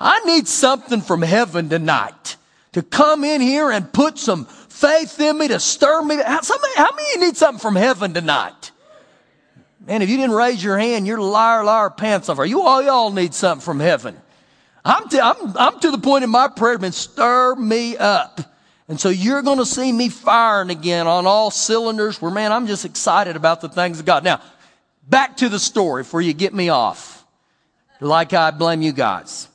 I 0.00 0.20
need 0.20 0.48
something 0.48 1.02
from 1.02 1.20
heaven 1.20 1.68
tonight 1.68 2.36
to 2.72 2.82
come 2.82 3.24
in 3.24 3.42
here 3.42 3.70
and 3.70 3.92
put 3.92 4.18
some 4.18 4.46
faith 4.84 5.18
in 5.20 5.38
me 5.38 5.48
to 5.48 5.58
stir 5.58 6.02
me. 6.02 6.16
How, 6.16 6.42
somebody, 6.42 6.74
how 6.76 6.94
many 6.94 7.26
need 7.26 7.36
something 7.36 7.60
from 7.60 7.76
heaven 7.76 8.12
tonight? 8.12 8.70
Man, 9.86 10.02
if 10.02 10.10
you 10.10 10.16
didn't 10.16 10.34
raise 10.34 10.62
your 10.62 10.78
hand, 10.78 11.06
you're 11.06 11.20
liar, 11.20 11.64
liar, 11.64 11.90
pants 11.90 12.28
off. 12.28 12.38
You 12.46 12.62
all, 12.62 12.82
y'all 12.82 13.10
need 13.10 13.34
something 13.34 13.64
from 13.64 13.80
heaven. 13.80 14.16
I'm, 14.84 15.08
to, 15.08 15.20
I'm, 15.20 15.56
I'm 15.56 15.80
to 15.80 15.90
the 15.90 15.98
point 15.98 16.24
in 16.24 16.30
my 16.30 16.48
prayer, 16.48 16.78
man, 16.78 16.92
stir 16.92 17.54
me 17.54 17.96
up. 17.96 18.40
And 18.88 19.00
so 19.00 19.08
you're 19.08 19.42
going 19.42 19.58
to 19.58 19.66
see 19.66 19.90
me 19.90 20.10
firing 20.10 20.68
again 20.68 21.06
on 21.06 21.26
all 21.26 21.50
cylinders 21.50 22.20
where, 22.20 22.30
man, 22.30 22.52
I'm 22.52 22.66
just 22.66 22.84
excited 22.84 23.36
about 23.36 23.62
the 23.62 23.68
things 23.70 24.00
of 24.00 24.06
God. 24.06 24.24
Now, 24.24 24.42
back 25.08 25.38
to 25.38 25.48
the 25.48 25.58
story 25.58 26.02
before 26.02 26.20
you 26.20 26.34
get 26.34 26.52
me 26.52 26.68
off. 26.68 27.24
Like 28.00 28.34
I 28.34 28.50
blame 28.50 28.82
you 28.82 28.92
guys. 28.92 29.48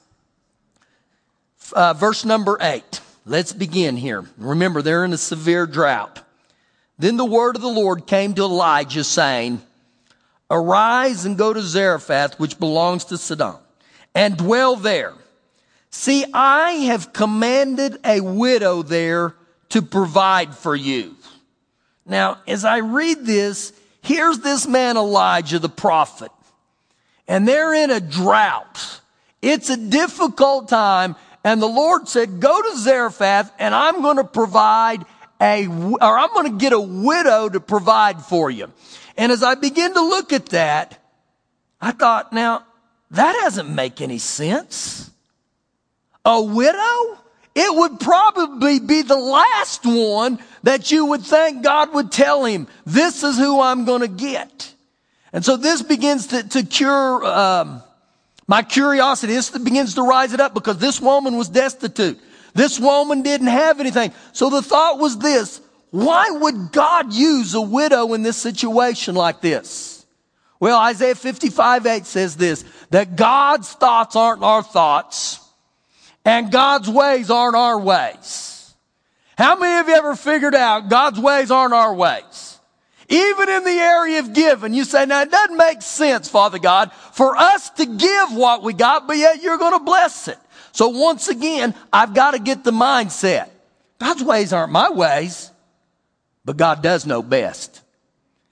Uh, 1.73 1.93
verse 1.93 2.25
number 2.25 2.57
eight. 2.61 3.01
Let's 3.29 3.53
begin 3.53 3.95
here. 3.95 4.25
Remember, 4.39 4.81
they're 4.81 5.05
in 5.05 5.13
a 5.13 5.17
severe 5.17 5.67
drought. 5.67 6.23
Then 6.97 7.15
the 7.15 7.23
word 7.23 7.55
of 7.55 7.61
the 7.61 7.67
Lord 7.67 8.07
came 8.07 8.33
to 8.33 8.41
Elijah 8.41 9.03
saying, 9.03 9.61
Arise 10.49 11.25
and 11.25 11.37
go 11.37 11.53
to 11.53 11.61
Zarephath, 11.61 12.39
which 12.39 12.57
belongs 12.57 13.05
to 13.05 13.19
Sidon, 13.19 13.57
and 14.15 14.35
dwell 14.35 14.75
there. 14.77 15.13
See, 15.91 16.25
I 16.33 16.71
have 16.71 17.13
commanded 17.13 17.99
a 18.03 18.19
widow 18.19 18.81
there 18.81 19.35
to 19.69 19.83
provide 19.83 20.55
for 20.55 20.75
you. 20.75 21.15
Now, 22.07 22.39
as 22.47 22.65
I 22.65 22.79
read 22.79 23.27
this, 23.27 23.73
here's 24.01 24.39
this 24.39 24.67
man 24.67 24.97
Elijah 24.97 25.59
the 25.59 25.69
prophet, 25.69 26.31
and 27.27 27.47
they're 27.47 27.75
in 27.75 27.91
a 27.91 27.99
drought. 27.99 29.01
It's 29.39 29.69
a 29.69 29.77
difficult 29.77 30.67
time, 30.67 31.15
and 31.43 31.61
the 31.61 31.67
Lord 31.67 32.07
said, 32.07 32.39
Go 32.39 32.61
to 32.61 32.77
Zarephath, 32.77 33.51
and 33.59 33.73
I'm 33.73 34.01
going 34.01 34.17
to 34.17 34.23
provide 34.23 35.05
a, 35.41 35.67
or 35.67 36.17
I'm 36.17 36.33
going 36.33 36.51
to 36.51 36.57
get 36.57 36.73
a 36.73 36.79
widow 36.79 37.49
to 37.49 37.59
provide 37.59 38.21
for 38.21 38.49
you. 38.49 38.71
And 39.17 39.31
as 39.31 39.43
I 39.43 39.55
begin 39.55 39.93
to 39.93 40.01
look 40.01 40.33
at 40.33 40.47
that, 40.47 40.99
I 41.81 41.91
thought, 41.91 42.33
now, 42.33 42.63
that 43.11 43.33
doesn't 43.33 43.73
make 43.73 44.01
any 44.01 44.17
sense. 44.17 45.09
A 46.25 46.41
widow? 46.41 47.19
It 47.55 47.75
would 47.75 47.99
probably 47.99 48.79
be 48.79 49.01
the 49.01 49.17
last 49.17 49.85
one 49.85 50.39
that 50.63 50.91
you 50.91 51.05
would 51.07 51.23
think 51.23 51.63
God 51.63 51.93
would 51.93 52.11
tell 52.11 52.45
him, 52.45 52.67
this 52.85 53.23
is 53.23 53.37
who 53.37 53.59
I'm 53.61 53.85
going 53.85 54.01
to 54.01 54.07
get. 54.07 54.73
And 55.33 55.43
so 55.43 55.57
this 55.57 55.81
begins 55.81 56.27
to, 56.27 56.47
to 56.49 56.63
cure 56.63 57.25
um, 57.25 57.83
my 58.49 58.63
curiosity. 58.63 59.37
Begins 59.63 59.93
to 59.93 60.01
rise 60.01 60.33
it 60.33 60.41
up 60.41 60.55
because 60.55 60.79
this 60.79 60.99
woman 60.99 61.37
was 61.37 61.47
destitute. 61.47 62.19
This 62.55 62.79
woman 62.79 63.21
didn't 63.21 63.47
have 63.47 63.79
anything. 63.79 64.11
So 64.33 64.49
the 64.49 64.63
thought 64.63 64.97
was 64.97 65.19
this, 65.19 65.61
why 65.91 66.31
would 66.31 66.71
God 66.71 67.13
use 67.13 67.53
a 67.53 67.61
widow 67.61 68.13
in 68.13 68.23
this 68.23 68.37
situation 68.37 69.13
like 69.13 69.39
this? 69.39 70.05
Well, 70.59 70.79
Isaiah 70.79 71.15
55, 71.15 71.85
8 71.85 72.05
says 72.05 72.35
this, 72.35 72.65
that 72.89 73.15
God's 73.15 73.71
thoughts 73.71 74.15
aren't 74.15 74.43
our 74.43 74.63
thoughts 74.63 75.39
and 76.25 76.51
God's 76.51 76.89
ways 76.89 77.29
aren't 77.29 77.55
our 77.55 77.79
ways. 77.79 78.73
How 79.37 79.57
many 79.57 79.79
of 79.79 79.87
you 79.87 79.95
ever 79.95 80.15
figured 80.15 80.55
out 80.55 80.89
God's 80.89 81.19
ways 81.19 81.51
aren't 81.51 81.73
our 81.73 81.93
ways? 81.93 82.48
Even 83.09 83.49
in 83.49 83.63
the 83.63 83.71
area 83.71 84.19
of 84.19 84.33
giving, 84.33 84.73
you 84.73 84.83
say, 84.83 85.05
now 85.05 85.21
it 85.21 85.31
doesn't 85.31 85.57
make 85.57 85.81
sense, 85.81 86.29
Father 86.29 86.59
God, 86.59 86.91
for 87.11 87.35
us 87.35 87.71
to 87.71 87.85
give 87.85 88.33
what 88.33 88.61
we 88.61 88.71
got, 88.73 89.07
but 89.07 89.17
yet 89.17 89.41
you're 89.41 89.57
going 89.57 89.77
to 89.77 89.83
bless 89.83 90.27
it. 90.27 90.37
So 90.71 90.89
once 90.89 91.27
again, 91.27 91.73
I've 91.91 92.13
got 92.13 92.31
to 92.31 92.39
get 92.39 92.63
the 92.63 92.71
mindset. 92.71 93.49
God's 93.99 94.23
ways 94.23 94.53
aren't 94.53 94.71
my 94.71 94.91
ways. 94.91 95.51
But 96.45 96.57
God 96.57 96.81
does 96.81 97.05
know 97.05 97.21
best. 97.21 97.81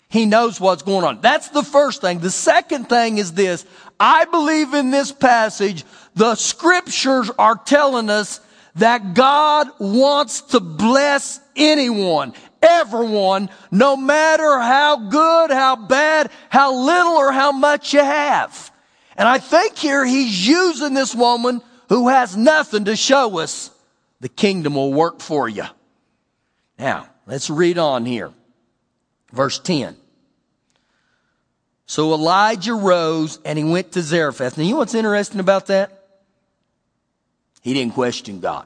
He 0.10 0.26
knows 0.26 0.60
what's 0.60 0.84
going 0.84 1.04
on. 1.04 1.22
That's 1.22 1.50
the 1.50 1.64
first 1.64 2.02
thing. 2.02 2.20
The 2.20 2.32
second 2.32 2.90
thing 2.90 3.18
is 3.18 3.34
this. 3.34 3.66
I 4.00 4.26
believe 4.26 4.74
in 4.74 4.90
this 4.92 5.12
passage, 5.12 5.84
the 6.16 6.36
scriptures 6.36 7.30
are 7.38 7.56
telling 7.56 8.10
us 8.10 8.40
that 8.76 9.14
God 9.14 9.68
wants 9.80 10.42
to 10.42 10.60
bless 10.60 11.40
anyone, 11.56 12.34
everyone, 12.62 13.50
no 13.72 13.96
matter 13.96 14.60
how 14.60 14.98
good, 15.10 15.52
how 15.52 15.76
bad, 15.76 16.32
how 16.50 16.74
little 16.74 17.14
or 17.14 17.32
how 17.32 17.52
much 17.52 17.94
you 17.94 18.00
have. 18.00 18.72
And 19.16 19.28
I 19.28 19.40
think 19.40 19.78
here 19.78 20.06
he's 20.06 20.48
using 20.48 20.94
this 20.94 21.16
woman 21.16 21.62
who 21.90 22.10
has 22.10 22.38
nothing 22.38 22.86
to 22.86 22.96
show 22.96 23.40
us 23.40 23.72
the 24.20 24.30
kingdom 24.30 24.76
will 24.76 24.94
work 24.94 25.22
for 25.22 25.48
you. 25.48 25.66
Now, 26.78 27.10
Let's 27.28 27.50
read 27.50 27.78
on 27.78 28.06
here. 28.06 28.32
Verse 29.34 29.60
10. 29.60 29.98
So 31.86 32.14
Elijah 32.14 32.74
rose 32.74 33.40
and 33.46 33.58
he 33.60 33.66
went 33.66 33.92
to 33.92 34.02
Zarephath. 34.02 34.58
Now, 34.58 34.64
you 34.64 34.72
know 34.72 34.78
what's 34.78 34.96
interesting 34.96 35.42
about 35.42 35.68
that? 35.68 36.06
He 37.62 37.74
didn't 37.74 37.94
question 37.94 38.40
God. 38.40 38.66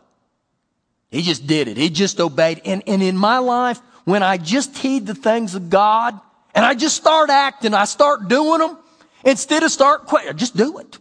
He 1.12 1.22
just 1.22 1.46
did 1.46 1.68
it. 1.68 1.78
He 1.78 1.90
just 1.90 2.20
obeyed. 2.20 2.62
And, 2.66 2.82
and 2.88 3.04
in 3.04 3.18
my 3.18 3.38
life, 3.38 3.80
when 4.06 4.24
I 4.24 4.38
just 4.38 4.78
heed 4.78 5.06
the 5.06 5.14
things 5.14 5.54
of 5.56 5.70
God 5.70 6.20
and 6.56 6.66
I 6.66 6.74
just 6.74 6.96
start 6.96 7.30
acting, 7.30 7.74
I 7.74 7.86
start 7.86 8.28
doing 8.30 8.60
them 8.60 8.78
instead 9.24 9.64
of 9.64 9.72
start, 9.72 10.10
just 10.36 10.56
do 10.56 10.80
it. 10.80 10.98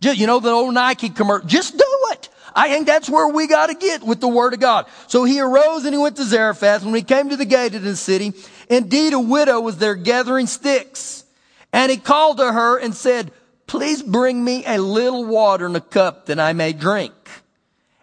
Just, 0.00 0.18
you 0.18 0.26
know, 0.26 0.40
the 0.40 0.50
old 0.50 0.74
Nike 0.74 1.10
commercial, 1.10 1.46
just 1.46 1.76
do 1.76 1.98
it. 2.10 2.28
I 2.54 2.68
think 2.68 2.86
that's 2.86 3.08
where 3.08 3.28
we 3.28 3.46
got 3.46 3.68
to 3.68 3.74
get 3.74 4.02
with 4.02 4.20
the 4.20 4.28
word 4.28 4.52
of 4.52 4.60
God. 4.60 4.86
So 5.06 5.24
he 5.24 5.40
arose 5.40 5.84
and 5.84 5.94
he 5.94 5.98
went 5.98 6.16
to 6.16 6.24
Zarephath. 6.24 6.84
When 6.84 6.94
he 6.94 7.02
came 7.02 7.28
to 7.28 7.36
the 7.36 7.44
gate 7.44 7.74
of 7.74 7.82
the 7.82 7.96
city, 7.96 8.32
indeed 8.68 9.12
a 9.12 9.20
widow 9.20 9.60
was 9.60 9.78
there 9.78 9.94
gathering 9.94 10.46
sticks. 10.46 11.24
And 11.72 11.90
he 11.90 11.96
called 11.98 12.38
to 12.38 12.52
her 12.52 12.78
and 12.78 12.94
said, 12.94 13.32
please 13.66 14.02
bring 14.02 14.44
me 14.44 14.64
a 14.66 14.78
little 14.78 15.24
water 15.24 15.66
in 15.66 15.76
a 15.76 15.80
cup 15.80 16.26
that 16.26 16.40
I 16.40 16.52
may 16.52 16.72
drink. 16.72 17.12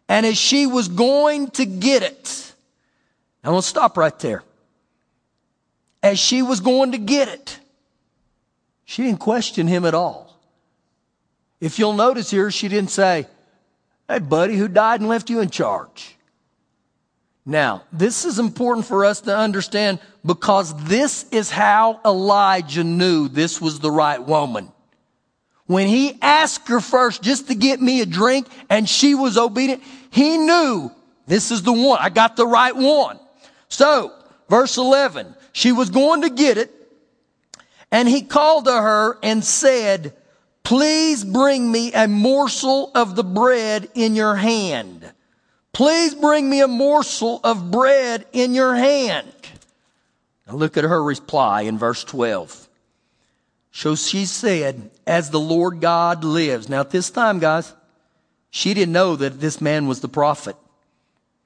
And 0.09 0.25
as 0.25 0.37
she 0.37 0.65
was 0.65 0.87
going 0.87 1.51
to 1.51 1.65
get 1.65 2.01
it, 2.01 2.53
I 3.43 3.51
want 3.51 3.63
to 3.63 3.69
stop 3.69 3.95
right 3.95 4.17
there. 4.19 4.43
As 6.01 6.17
she 6.17 6.41
was 6.41 6.59
going 6.59 6.93
to 6.93 6.97
get 6.97 7.27
it, 7.27 7.59
she 8.85 9.03
didn't 9.03 9.19
question 9.19 9.67
him 9.67 9.85
at 9.85 9.93
all. 9.93 10.35
If 11.61 11.77
you'll 11.77 11.93
notice 11.93 12.31
here, 12.31 12.49
she 12.49 12.67
didn't 12.67 12.89
say, 12.89 13.27
Hey, 14.07 14.17
buddy, 14.17 14.55
who 14.55 14.67
died 14.67 15.01
and 15.01 15.09
left 15.09 15.29
you 15.29 15.41
in 15.41 15.51
charge? 15.51 16.15
Now, 17.45 17.83
this 17.93 18.25
is 18.25 18.39
important 18.39 18.87
for 18.87 19.05
us 19.05 19.21
to 19.21 19.37
understand 19.37 19.99
because 20.25 20.73
this 20.85 21.29
is 21.29 21.51
how 21.51 21.99
Elijah 22.03 22.83
knew 22.83 23.27
this 23.27 23.61
was 23.61 23.79
the 23.79 23.91
right 23.91 24.21
woman. 24.21 24.71
When 25.67 25.87
he 25.87 26.17
asked 26.19 26.67
her 26.69 26.79
first 26.79 27.21
just 27.21 27.47
to 27.49 27.55
get 27.55 27.79
me 27.79 28.01
a 28.01 28.05
drink 28.07 28.47
and 28.71 28.89
she 28.89 29.13
was 29.13 29.37
obedient, 29.37 29.83
he 30.11 30.37
knew 30.37 30.91
this 31.27 31.51
is 31.51 31.63
the 31.63 31.73
one. 31.73 31.99
I 32.01 32.09
got 32.09 32.35
the 32.35 32.47
right 32.47 32.75
one. 32.75 33.19
So, 33.67 34.13
verse 34.49 34.77
11, 34.77 35.35
she 35.51 35.71
was 35.71 35.89
going 35.89 36.23
to 36.23 36.29
get 36.29 36.57
it 36.57 36.73
and 37.91 38.07
he 38.07 38.21
called 38.21 38.65
to 38.65 38.71
her 38.71 39.17
and 39.23 39.43
said, 39.43 40.15
Please 40.63 41.23
bring 41.23 41.71
me 41.71 41.93
a 41.93 42.07
morsel 42.07 42.91
of 42.93 43.15
the 43.15 43.23
bread 43.23 43.89
in 43.95 44.15
your 44.15 44.35
hand. 44.35 45.11
Please 45.73 46.13
bring 46.13 46.49
me 46.49 46.61
a 46.61 46.67
morsel 46.67 47.39
of 47.43 47.71
bread 47.71 48.25
in 48.33 48.53
your 48.53 48.75
hand. 48.75 49.31
Now 50.47 50.55
look 50.55 50.77
at 50.77 50.83
her 50.83 51.01
reply 51.01 51.61
in 51.61 51.77
verse 51.77 52.03
12. 52.03 52.67
So 53.71 53.95
she 53.95 54.25
said, 54.25 54.91
as 55.07 55.29
the 55.29 55.39
Lord 55.39 55.79
God 55.79 56.23
lives. 56.23 56.69
Now 56.69 56.81
at 56.81 56.91
this 56.91 57.09
time, 57.09 57.39
guys, 57.39 57.73
she 58.49 58.73
didn't 58.73 58.93
know 58.93 59.15
that 59.15 59.39
this 59.39 59.61
man 59.61 59.87
was 59.87 60.01
the 60.01 60.09
prophet. 60.09 60.55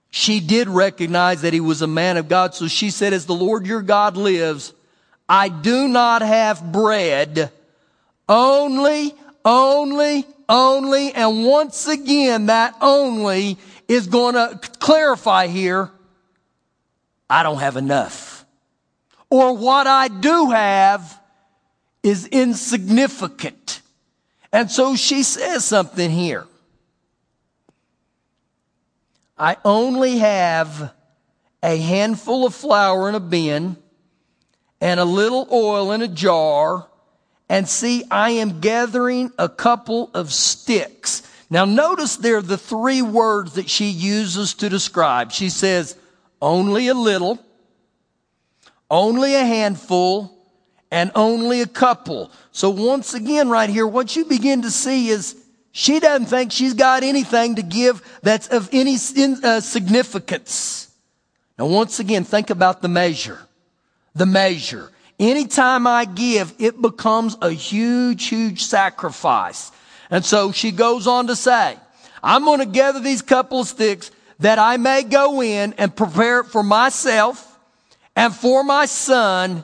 She 0.09 0.39
did 0.39 0.69
recognize 0.69 1.41
that 1.41 1.53
he 1.53 1.59
was 1.59 1.81
a 1.81 1.87
man 1.87 2.17
of 2.17 2.27
God. 2.27 2.53
So 2.53 2.67
she 2.67 2.91
said, 2.91 3.13
as 3.13 3.25
the 3.25 3.33
Lord 3.33 3.65
your 3.65 3.81
God 3.81 4.15
lives, 4.15 4.73
I 5.27 5.49
do 5.49 5.87
not 5.87 6.21
have 6.21 6.71
bread 6.71 7.51
only, 8.29 9.13
only, 9.43 10.25
only, 10.47 11.13
and 11.13 11.45
once 11.45 11.87
again, 11.87 12.45
that 12.45 12.75
only 12.79 13.57
is 13.87 14.07
going 14.07 14.35
to 14.35 14.59
clarify 14.79 15.47
here, 15.47 15.89
I 17.29 17.43
don't 17.43 17.59
have 17.59 17.77
enough. 17.77 18.45
Or 19.29 19.57
what 19.57 19.87
I 19.87 20.07
do 20.07 20.51
have 20.51 21.19
is 22.03 22.27
insignificant. 22.27 23.81
And 24.51 24.69
so 24.69 24.95
she 24.95 25.23
says 25.23 25.65
something 25.65 26.11
here. 26.11 26.45
I 29.43 29.57
only 29.65 30.19
have 30.19 30.93
a 31.61 31.75
handful 31.75 32.47
of 32.47 32.55
flour 32.55 33.09
in 33.09 33.15
a 33.15 33.19
bin 33.19 33.75
and 34.79 35.01
a 35.01 35.03
little 35.03 35.49
oil 35.51 35.91
in 35.91 36.01
a 36.01 36.07
jar 36.07 36.87
and 37.49 37.67
see, 37.67 38.05
I 38.09 38.29
am 38.29 38.61
gathering 38.61 39.33
a 39.37 39.49
couple 39.49 40.09
of 40.13 40.31
sticks. 40.31 41.23
Now 41.49 41.65
notice 41.65 42.15
there 42.15 42.41
the 42.41 42.57
three 42.57 43.01
words 43.01 43.55
that 43.55 43.69
she 43.69 43.89
uses 43.89 44.53
to 44.53 44.69
describe. 44.69 45.33
She 45.33 45.49
says, 45.49 45.97
only 46.41 46.87
a 46.87 46.93
little, 46.93 47.37
only 48.89 49.35
a 49.35 49.43
handful, 49.43 50.33
and 50.89 51.11
only 51.15 51.59
a 51.59 51.67
couple. 51.67 52.31
So 52.53 52.69
once 52.69 53.13
again, 53.13 53.49
right 53.49 53.69
here, 53.69 53.87
what 53.87 54.15
you 54.15 54.23
begin 54.23 54.61
to 54.61 54.71
see 54.71 55.09
is 55.09 55.35
she 55.75 55.99
doesn't 55.99 56.27
think 56.27 56.51
she's 56.51 56.75
got 56.75 57.01
anything 57.01 57.55
to 57.55 57.63
give 57.63 58.01
that's 58.21 58.47
of 58.47 58.69
any 58.71 58.93
uh, 58.93 59.59
significance. 59.59 60.91
Now, 61.57 61.65
once 61.65 61.99
again, 61.99 62.23
think 62.23 62.51
about 62.51 62.83
the 62.83 62.87
measure. 62.87 63.39
The 64.13 64.27
measure. 64.27 64.91
Anytime 65.19 65.87
I 65.87 66.05
give, 66.05 66.53
it 66.59 66.79
becomes 66.79 67.35
a 67.41 67.49
huge, 67.49 68.25
huge 68.25 68.63
sacrifice. 68.63 69.71
And 70.11 70.23
so 70.23 70.51
she 70.51 70.69
goes 70.71 71.07
on 71.07 71.25
to 71.27 71.35
say, 71.35 71.75
I'm 72.21 72.45
going 72.45 72.59
to 72.59 72.67
gather 72.67 72.99
these 72.99 73.23
couple 73.23 73.61
of 73.61 73.67
sticks 73.67 74.11
that 74.39 74.59
I 74.59 74.77
may 74.77 75.01
go 75.01 75.41
in 75.41 75.73
and 75.79 75.95
prepare 75.95 76.41
it 76.41 76.45
for 76.45 76.61
myself 76.61 77.57
and 78.15 78.31
for 78.31 78.63
my 78.63 78.85
son 78.85 79.63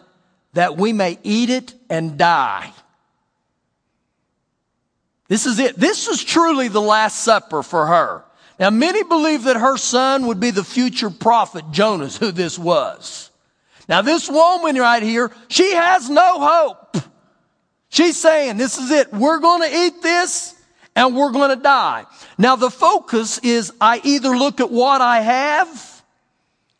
that 0.53 0.75
we 0.75 0.91
may 0.91 1.19
eat 1.21 1.51
it 1.51 1.75
and 1.87 2.17
die. 2.17 2.73
This 5.29 5.45
is 5.45 5.59
it. 5.59 5.77
This 5.77 6.09
is 6.09 6.23
truly 6.23 6.67
the 6.67 6.81
Last 6.81 7.19
Supper 7.23 7.63
for 7.63 7.85
her. 7.87 8.25
Now, 8.59 8.71
many 8.71 9.03
believe 9.03 9.43
that 9.43 9.55
her 9.55 9.77
son 9.77 10.27
would 10.27 10.41
be 10.41 10.51
the 10.51 10.65
future 10.65 11.09
prophet 11.09 11.63
Jonas, 11.71 12.17
who 12.17 12.31
this 12.31 12.59
was. 12.59 13.31
Now, 13.87 14.01
this 14.01 14.29
woman 14.29 14.75
right 14.75 15.01
here, 15.01 15.31
she 15.47 15.73
has 15.73 16.09
no 16.09 16.39
hope. 16.39 16.97
She's 17.89 18.17
saying, 18.17 18.57
this 18.57 18.77
is 18.77 18.91
it. 18.91 19.13
We're 19.13 19.39
going 19.39 19.61
to 19.67 19.77
eat 19.85 20.01
this 20.01 20.55
and 20.95 21.15
we're 21.15 21.31
going 21.31 21.55
to 21.55 21.63
die. 21.63 22.05
Now, 22.37 22.55
the 22.55 22.69
focus 22.69 23.39
is 23.39 23.71
I 23.79 24.01
either 24.03 24.35
look 24.35 24.59
at 24.59 24.69
what 24.69 25.01
I 25.01 25.21
have 25.21 26.03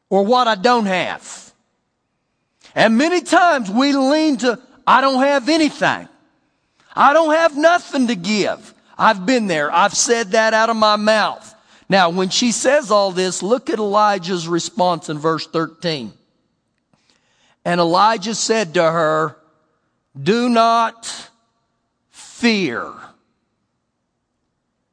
or 0.10 0.26
what 0.26 0.48
I 0.48 0.56
don't 0.56 0.86
have. 0.86 1.54
And 2.76 2.98
many 2.98 3.22
times 3.22 3.70
we 3.72 3.94
lean 3.94 4.38
to, 4.38 4.60
I 4.86 5.02
don't 5.02 5.24
have 5.24 5.50
anything. 5.50 6.08
I 7.00 7.14
don't 7.14 7.34
have 7.34 7.56
nothing 7.56 8.08
to 8.08 8.16
give. 8.16 8.74
I've 8.98 9.26
been 9.26 9.48
there. 9.48 9.74
I've 9.74 9.94
said 9.94 10.32
that 10.32 10.54
out 10.54 10.70
of 10.70 10.76
my 10.76 10.98
mouth. 10.98 11.56
Now, 11.88 12.10
when 12.10 12.28
she 12.28 12.52
says 12.52 12.92
all 12.92 13.12
this, 13.12 13.42
look 13.42 13.70
at 13.70 13.80
Elijah's 13.80 14.50
response 14.50 15.08
in 15.08 15.18
verse 15.18 15.48
13. 15.48 16.12
And 17.64 17.80
Elijah 17.80 18.36
said 18.36 18.74
to 18.74 18.84
her, 18.84 19.38
do 20.22 20.50
not 20.50 21.30
fear. 22.10 22.92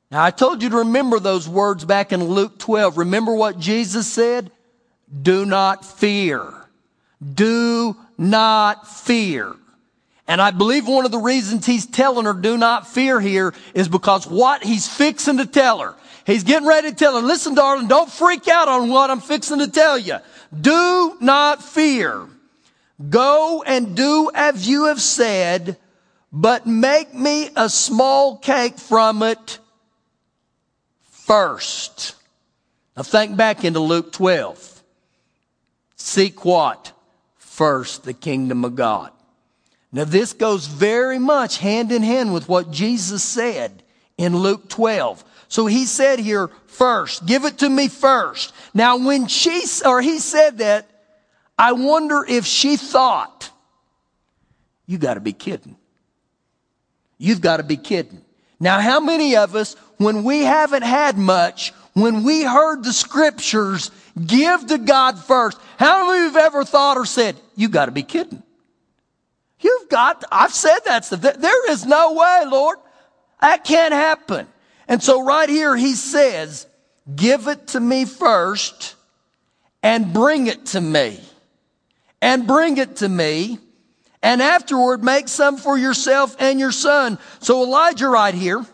Now, 0.08 0.22
I 0.22 0.30
told 0.30 0.62
you 0.62 0.70
to 0.70 0.76
remember 0.76 1.18
those 1.18 1.48
words 1.48 1.84
back 1.84 2.12
in 2.12 2.22
Luke 2.22 2.56
12. 2.60 2.98
Remember 2.98 3.34
what 3.34 3.58
Jesus 3.58 4.06
said? 4.06 4.52
Do 5.22 5.44
not 5.44 5.84
fear. 5.84 6.52
Do 7.34 7.96
not 8.16 8.86
fear. 8.86 9.56
And 10.28 10.42
I 10.42 10.50
believe 10.50 10.88
one 10.88 11.04
of 11.04 11.12
the 11.12 11.18
reasons 11.18 11.66
he's 11.66 11.86
telling 11.86 12.26
her 12.26 12.32
do 12.32 12.56
not 12.56 12.86
fear 12.86 13.20
here 13.20 13.54
is 13.74 13.88
because 13.88 14.26
what 14.26 14.64
he's 14.64 14.88
fixing 14.88 15.38
to 15.38 15.46
tell 15.46 15.78
her. 15.80 15.94
He's 16.26 16.42
getting 16.42 16.66
ready 16.66 16.90
to 16.90 16.96
tell 16.96 17.14
her, 17.14 17.24
listen, 17.24 17.54
darling, 17.54 17.86
don't 17.86 18.10
freak 18.10 18.48
out 18.48 18.68
on 18.68 18.88
what 18.88 19.10
I'm 19.10 19.20
fixing 19.20 19.60
to 19.60 19.70
tell 19.70 19.96
you. 19.96 20.16
Do 20.58 21.16
not 21.20 21.62
fear. 21.62 22.26
Go 23.08 23.62
and 23.64 23.96
do 23.96 24.30
as 24.34 24.68
you 24.68 24.86
have 24.86 25.00
said, 25.00 25.76
but 26.32 26.66
make 26.66 27.14
me 27.14 27.50
a 27.54 27.68
small 27.68 28.38
cake 28.38 28.78
from 28.78 29.22
it 29.22 29.58
first. 31.10 32.16
Now 32.96 33.04
think 33.04 33.36
back 33.36 33.64
into 33.64 33.80
Luke 33.80 34.12
12. 34.12 34.82
Seek 35.94 36.44
what? 36.44 36.92
first 37.56 38.04
the 38.04 38.12
kingdom 38.12 38.66
of 38.66 38.74
God. 38.74 39.10
Now, 39.92 40.04
this 40.04 40.32
goes 40.32 40.66
very 40.66 41.18
much 41.18 41.58
hand 41.58 41.92
in 41.92 42.02
hand 42.02 42.32
with 42.34 42.48
what 42.48 42.70
Jesus 42.70 43.22
said 43.22 43.82
in 44.18 44.36
Luke 44.36 44.68
12. 44.68 45.24
So 45.48 45.66
he 45.66 45.86
said 45.86 46.18
here, 46.18 46.48
first, 46.66 47.24
give 47.26 47.44
it 47.44 47.58
to 47.58 47.68
me 47.68 47.88
first. 47.88 48.52
Now, 48.74 48.98
when 48.98 49.26
she, 49.26 49.62
or 49.84 50.02
he 50.02 50.18
said 50.18 50.58
that, 50.58 50.90
I 51.58 51.72
wonder 51.72 52.24
if 52.28 52.44
she 52.44 52.76
thought, 52.76 53.50
you 54.86 54.98
gotta 54.98 55.20
be 55.20 55.32
kidding. 55.32 55.76
You've 57.18 57.40
gotta 57.40 57.62
be 57.62 57.76
kidding. 57.76 58.22
Now, 58.58 58.80
how 58.80 59.00
many 59.00 59.36
of 59.36 59.54
us, 59.54 59.74
when 59.96 60.24
we 60.24 60.40
haven't 60.40 60.82
had 60.82 61.16
much, 61.16 61.72
when 61.94 62.24
we 62.24 62.42
heard 62.42 62.84
the 62.84 62.92
scriptures, 62.92 63.90
give 64.24 64.66
to 64.66 64.78
God 64.78 65.18
first, 65.18 65.58
how 65.78 66.06
many 66.06 66.26
of 66.26 66.32
you 66.32 66.38
have 66.38 66.46
ever 66.46 66.64
thought 66.64 66.96
or 66.96 67.06
said, 67.06 67.36
you 67.54 67.68
got 67.68 67.86
to 67.86 67.92
be 67.92 68.02
kidding? 68.02 68.42
You've 69.60 69.88
got, 69.88 70.24
I've 70.30 70.52
said 70.52 70.80
that 70.84 71.04
stuff. 71.04 71.20
There 71.20 71.70
is 71.70 71.86
no 71.86 72.12
way, 72.12 72.44
Lord. 72.46 72.78
That 73.40 73.64
can't 73.64 73.94
happen. 73.94 74.46
And 74.88 75.02
so 75.02 75.24
right 75.24 75.48
here 75.48 75.76
he 75.76 75.94
says, 75.94 76.66
give 77.14 77.48
it 77.48 77.68
to 77.68 77.80
me 77.80 78.04
first 78.04 78.94
and 79.82 80.12
bring 80.12 80.46
it 80.46 80.66
to 80.66 80.80
me. 80.80 81.20
And 82.22 82.46
bring 82.46 82.76
it 82.78 82.96
to 82.96 83.08
me. 83.08 83.58
And 84.22 84.42
afterward, 84.42 85.04
make 85.04 85.28
some 85.28 85.56
for 85.56 85.78
yourself 85.78 86.34
and 86.38 86.58
your 86.58 86.72
son. 86.72 87.18
So 87.40 87.62
Elijah 87.62 88.08
right 88.08 88.34
here, 88.34 88.64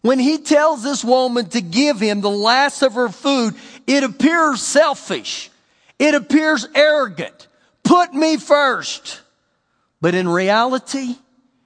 when 0.00 0.18
he 0.18 0.38
tells 0.38 0.82
this 0.82 1.04
woman 1.04 1.48
to 1.50 1.60
give 1.60 2.00
him 2.00 2.20
the 2.20 2.30
last 2.30 2.82
of 2.82 2.94
her 2.94 3.08
food, 3.08 3.54
it 3.86 4.04
appears 4.04 4.62
selfish. 4.62 5.50
It 5.98 6.14
appears 6.14 6.66
arrogant. 6.74 7.48
Put 7.82 8.14
me 8.14 8.36
first. 8.36 9.20
But 10.00 10.14
in 10.14 10.28
reality, 10.28 11.16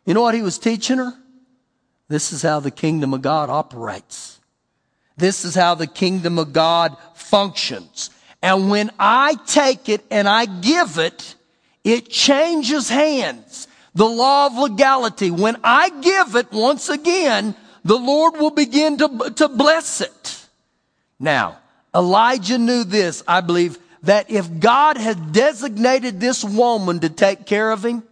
you 0.06 0.14
know 0.14 0.22
what 0.22 0.34
he 0.34 0.42
was 0.42 0.58
teaching 0.58 0.98
her? 0.98 1.12
This 2.08 2.32
is 2.32 2.42
how 2.42 2.60
the 2.60 2.70
kingdom 2.70 3.14
of 3.14 3.22
God 3.22 3.50
operates. 3.50 4.40
This 5.16 5.44
is 5.44 5.54
how 5.54 5.74
the 5.74 5.86
kingdom 5.86 6.38
of 6.38 6.52
God 6.52 6.96
functions. 7.14 8.10
And 8.42 8.70
when 8.70 8.90
I 8.98 9.36
take 9.46 9.88
it 9.88 10.04
and 10.10 10.28
I 10.28 10.46
give 10.46 10.98
it, 10.98 11.34
it 11.84 12.08
changes 12.08 12.88
hands. 12.88 13.68
The 13.94 14.08
law 14.08 14.46
of 14.46 14.56
legality. 14.56 15.30
When 15.30 15.56
I 15.62 15.90
give 16.00 16.34
it 16.36 16.50
once 16.50 16.88
again, 16.88 17.54
the 17.84 17.98
Lord 17.98 18.34
will 18.34 18.50
begin 18.50 18.96
to, 18.98 19.30
to 19.36 19.48
bless 19.48 20.00
it. 20.00 20.46
Now, 21.20 21.58
Elijah 21.94 22.58
knew 22.58 22.84
this, 22.84 23.22
I 23.28 23.42
believe, 23.42 23.78
that 24.02 24.30
if 24.30 24.58
God 24.58 24.96
had 24.96 25.32
designated 25.32 26.20
this 26.20 26.42
woman 26.42 27.00
to 27.00 27.08
take 27.08 27.46
care 27.46 27.70
of 27.70 27.84
him, 27.84 28.02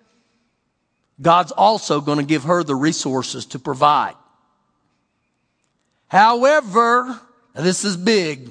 God's 1.21 1.53
also 1.53 2.01
going 2.01 2.19
to 2.19 2.25
give 2.25 2.45
her 2.45 2.63
the 2.65 2.75
resources 2.75 3.47
to 3.47 3.59
provide. 3.59 4.15
However, 6.09 7.21
this 7.55 7.85
is 7.85 7.97
big, 7.97 8.51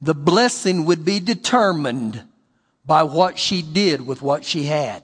the 0.00 0.14
blessing 0.14 0.86
would 0.86 1.04
be 1.04 1.20
determined 1.20 2.22
by 2.84 3.02
what 3.02 3.38
she 3.38 3.62
did 3.62 4.06
with 4.06 4.22
what 4.22 4.44
she 4.44 4.64
had. 4.64 5.02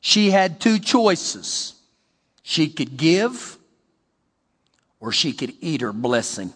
She 0.00 0.30
had 0.30 0.60
two 0.60 0.78
choices. 0.78 1.74
She 2.42 2.68
could 2.68 2.96
give 2.96 3.58
or 5.00 5.12
she 5.12 5.32
could 5.32 5.54
eat 5.60 5.80
her 5.80 5.92
blessing. 5.92 6.52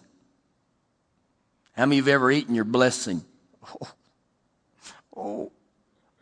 How 1.73 1.85
many 1.85 1.99
of 1.99 2.07
you 2.07 2.11
have 2.11 2.21
ever 2.21 2.31
eaten 2.31 2.55
your 2.55 2.65
blessing? 2.65 3.23
Oh, 3.63 3.91
oh, 5.17 5.51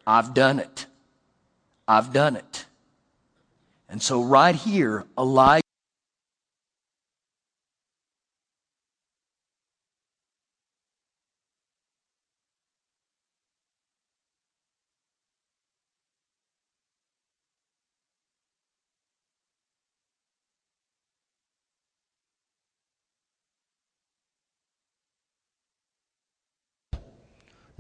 I've 0.06 0.34
done 0.34 0.60
it. 0.60 0.86
I've 1.92 2.14
done 2.14 2.38
it. 2.38 2.66
And 3.90 4.02
so, 4.02 4.24
right 4.24 4.56
here, 4.56 5.06
Elijah. 5.18 5.62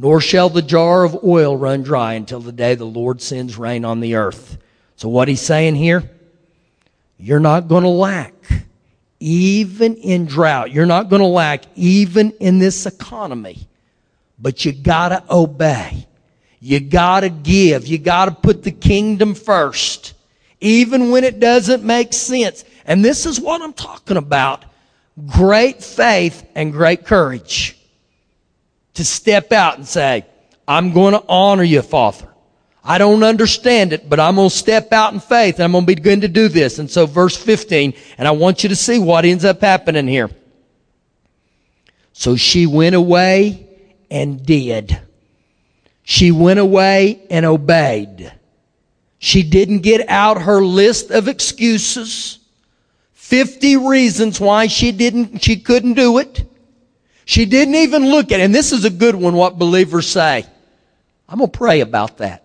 Nor 0.01 0.19
shall 0.19 0.49
the 0.49 0.63
jar 0.63 1.03
of 1.03 1.23
oil 1.23 1.55
run 1.55 1.83
dry 1.83 2.13
until 2.13 2.39
the 2.39 2.51
day 2.51 2.73
the 2.73 2.83
Lord 2.83 3.21
sends 3.21 3.55
rain 3.55 3.85
on 3.85 3.99
the 3.99 4.15
earth. 4.15 4.57
So 4.95 5.07
what 5.09 5.27
he's 5.27 5.41
saying 5.41 5.75
here, 5.75 6.09
you're 7.19 7.39
not 7.39 7.67
going 7.67 7.83
to 7.83 7.89
lack 7.89 8.33
even 9.19 9.93
in 9.97 10.25
drought. 10.25 10.71
You're 10.71 10.87
not 10.87 11.09
going 11.09 11.21
to 11.21 11.27
lack 11.27 11.65
even 11.75 12.31
in 12.39 12.57
this 12.57 12.87
economy. 12.87 13.67
But 14.39 14.65
you 14.65 14.71
gotta 14.71 15.23
obey. 15.29 16.07
You 16.59 16.79
gotta 16.79 17.29
give. 17.29 17.85
You 17.85 17.99
gotta 17.99 18.31
put 18.31 18.63
the 18.63 18.71
kingdom 18.71 19.35
first. 19.35 20.15
Even 20.59 21.11
when 21.11 21.23
it 21.23 21.39
doesn't 21.39 21.83
make 21.83 22.13
sense. 22.13 22.65
And 22.87 23.05
this 23.05 23.27
is 23.27 23.39
what 23.39 23.61
I'm 23.61 23.73
talking 23.73 24.17
about. 24.17 24.65
Great 25.27 25.83
faith 25.83 26.43
and 26.55 26.71
great 26.71 27.05
courage. 27.05 27.77
To 28.95 29.05
step 29.05 29.51
out 29.51 29.77
and 29.77 29.87
say, 29.87 30.25
I'm 30.67 30.93
going 30.93 31.13
to 31.13 31.23
honor 31.27 31.63
you, 31.63 31.81
Father. 31.81 32.27
I 32.83 32.97
don't 32.97 33.23
understand 33.23 33.93
it, 33.93 34.09
but 34.09 34.19
I'm 34.19 34.35
going 34.35 34.49
to 34.49 34.55
step 34.55 34.91
out 34.91 35.13
in 35.13 35.19
faith 35.19 35.55
and 35.55 35.65
I'm 35.65 35.71
going 35.71 35.85
to 35.85 35.95
begin 35.95 36.21
to 36.21 36.27
do 36.27 36.47
this. 36.47 36.79
And 36.79 36.89
so 36.89 37.05
verse 37.05 37.37
15, 37.37 37.93
and 38.17 38.27
I 38.27 38.31
want 38.31 38.63
you 38.63 38.69
to 38.69 38.75
see 38.75 38.97
what 38.97 39.23
ends 39.23 39.45
up 39.45 39.61
happening 39.61 40.07
here. 40.07 40.31
So 42.13 42.35
she 42.35 42.65
went 42.65 42.95
away 42.95 43.67
and 44.09 44.43
did. 44.45 44.99
She 46.03 46.31
went 46.31 46.59
away 46.59 47.21
and 47.29 47.45
obeyed. 47.45 48.33
She 49.19 49.43
didn't 49.43 49.79
get 49.79 50.09
out 50.09 50.41
her 50.41 50.61
list 50.61 51.11
of 51.11 51.27
excuses. 51.27 52.39
50 53.13 53.77
reasons 53.77 54.39
why 54.39 54.67
she 54.67 54.91
didn't, 54.91 55.43
she 55.43 55.57
couldn't 55.57 55.93
do 55.93 56.17
it. 56.17 56.50
She 57.31 57.45
didn't 57.45 57.75
even 57.75 58.07
look 58.07 58.33
at 58.33 58.41
it. 58.41 58.43
And 58.43 58.53
this 58.53 58.73
is 58.73 58.83
a 58.83 58.89
good 58.89 59.15
one, 59.15 59.35
what 59.35 59.57
believers 59.57 60.05
say. 60.05 60.45
I'm 61.29 61.37
going 61.37 61.49
to 61.49 61.57
pray 61.57 61.79
about 61.79 62.17
that. 62.17 62.43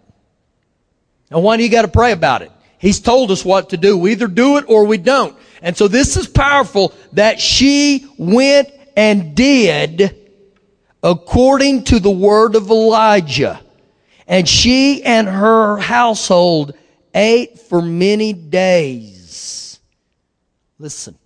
Now, 1.28 1.40
why 1.40 1.56
do 1.56 1.64
you 1.64 1.68
got 1.68 1.82
to 1.82 1.88
pray 1.88 2.12
about 2.12 2.42
it? 2.42 2.52
He's 2.78 3.00
told 3.00 3.32
us 3.32 3.44
what 3.44 3.70
to 3.70 3.76
do. 3.76 3.98
We 3.98 4.12
either 4.12 4.28
do 4.28 4.58
it 4.58 4.64
or 4.68 4.84
we 4.84 4.96
don't. 4.96 5.36
And 5.60 5.76
so 5.76 5.88
this 5.88 6.16
is 6.16 6.28
powerful 6.28 6.94
that 7.14 7.40
she 7.40 8.06
went 8.16 8.68
and 8.96 9.34
did 9.34 10.16
according 11.02 11.82
to 11.86 11.98
the 11.98 12.08
word 12.08 12.54
of 12.54 12.70
Elijah. 12.70 13.60
And 14.28 14.48
she 14.48 15.02
and 15.02 15.26
her 15.26 15.78
household 15.78 16.74
ate 17.12 17.58
for 17.58 17.82
many 17.82 18.32
days. 18.32 19.80
Listen, 20.78 21.18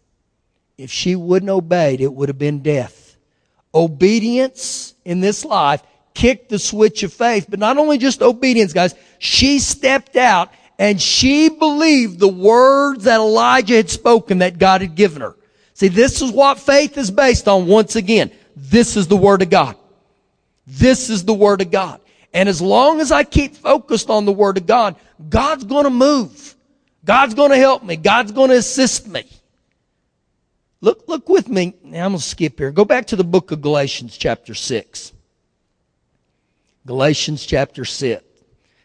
if 0.79 0.90
she 0.90 1.14
wouldn't 1.14 1.51
obeyed, 1.51 2.01
it 2.01 2.11
would 2.11 2.31
have 2.31 2.38
been 2.38 2.62
death. 2.62 2.99
Obedience 3.74 4.94
in 5.04 5.20
this 5.20 5.44
life 5.44 5.83
kicked 6.14 6.48
the 6.48 6.59
switch 6.59 7.02
of 7.02 7.12
faith, 7.12 7.46
but 7.48 7.59
not 7.59 7.78
only 7.78 7.98
just 7.98 8.22
obedience, 8.22 8.72
guys, 8.72 8.94
she 9.18 9.59
stepped 9.59 10.16
out 10.16 10.52
and 10.78 11.00
she 11.00 11.48
believed 11.48 12.18
the 12.18 12.28
words 12.28 13.04
that 13.04 13.20
Elijah 13.20 13.76
had 13.76 13.90
spoken 13.90 14.38
that 14.38 14.59
God 14.59 14.80
had 14.80 14.94
given 14.94 15.22
her. 15.22 15.37
See, 15.74 15.88
this 15.88 16.20
is 16.20 16.30
what 16.30 16.59
faith 16.59 16.98
is 16.98 17.11
based 17.11 17.48
on 17.48 17.66
once 17.66 17.96
again. 17.96 18.30
This 18.56 18.96
is 18.96 19.06
the 19.06 19.16
Word 19.16 19.42
of 19.42 19.50
God. 19.50 19.76
This 20.66 21.09
is 21.11 21.24
the 21.24 21.35
Word 21.35 21.61
of 21.61 21.70
God. 21.70 22.00
And 22.33 22.48
as 22.48 22.61
long 22.61 23.00
as 23.00 23.12
I 23.12 23.24
keep 23.24 23.56
focused 23.56 24.11
on 24.11 24.24
the 24.24 24.33
Word 24.33 24.59
of 24.59 24.66
God, 24.66 24.96
God's 25.28 25.64
gonna 25.64 25.90
move. 25.90 26.54
God's 27.04 27.35
gonna 27.35 27.56
help 27.56 27.83
me. 27.83 27.96
God's 27.96 28.33
gonna 28.33 28.54
assist 28.54 29.09
me. 29.09 29.24
Look, 30.80 31.08
look 31.08 31.28
with 31.28 31.48
me. 31.48 31.74
Now 31.82 32.06
I'm 32.06 32.12
gonna 32.12 32.20
skip 32.20 32.58
here. 32.58 32.70
Go 32.70 32.84
back 32.84 33.06
to 33.08 33.16
the 33.16 33.24
book 33.24 33.50
of 33.50 33.60
Galatians 33.60 34.16
chapter 34.16 34.54
6. 34.54 35.12
Galatians 36.86 37.44
chapter 37.44 37.84
6. 37.84 38.24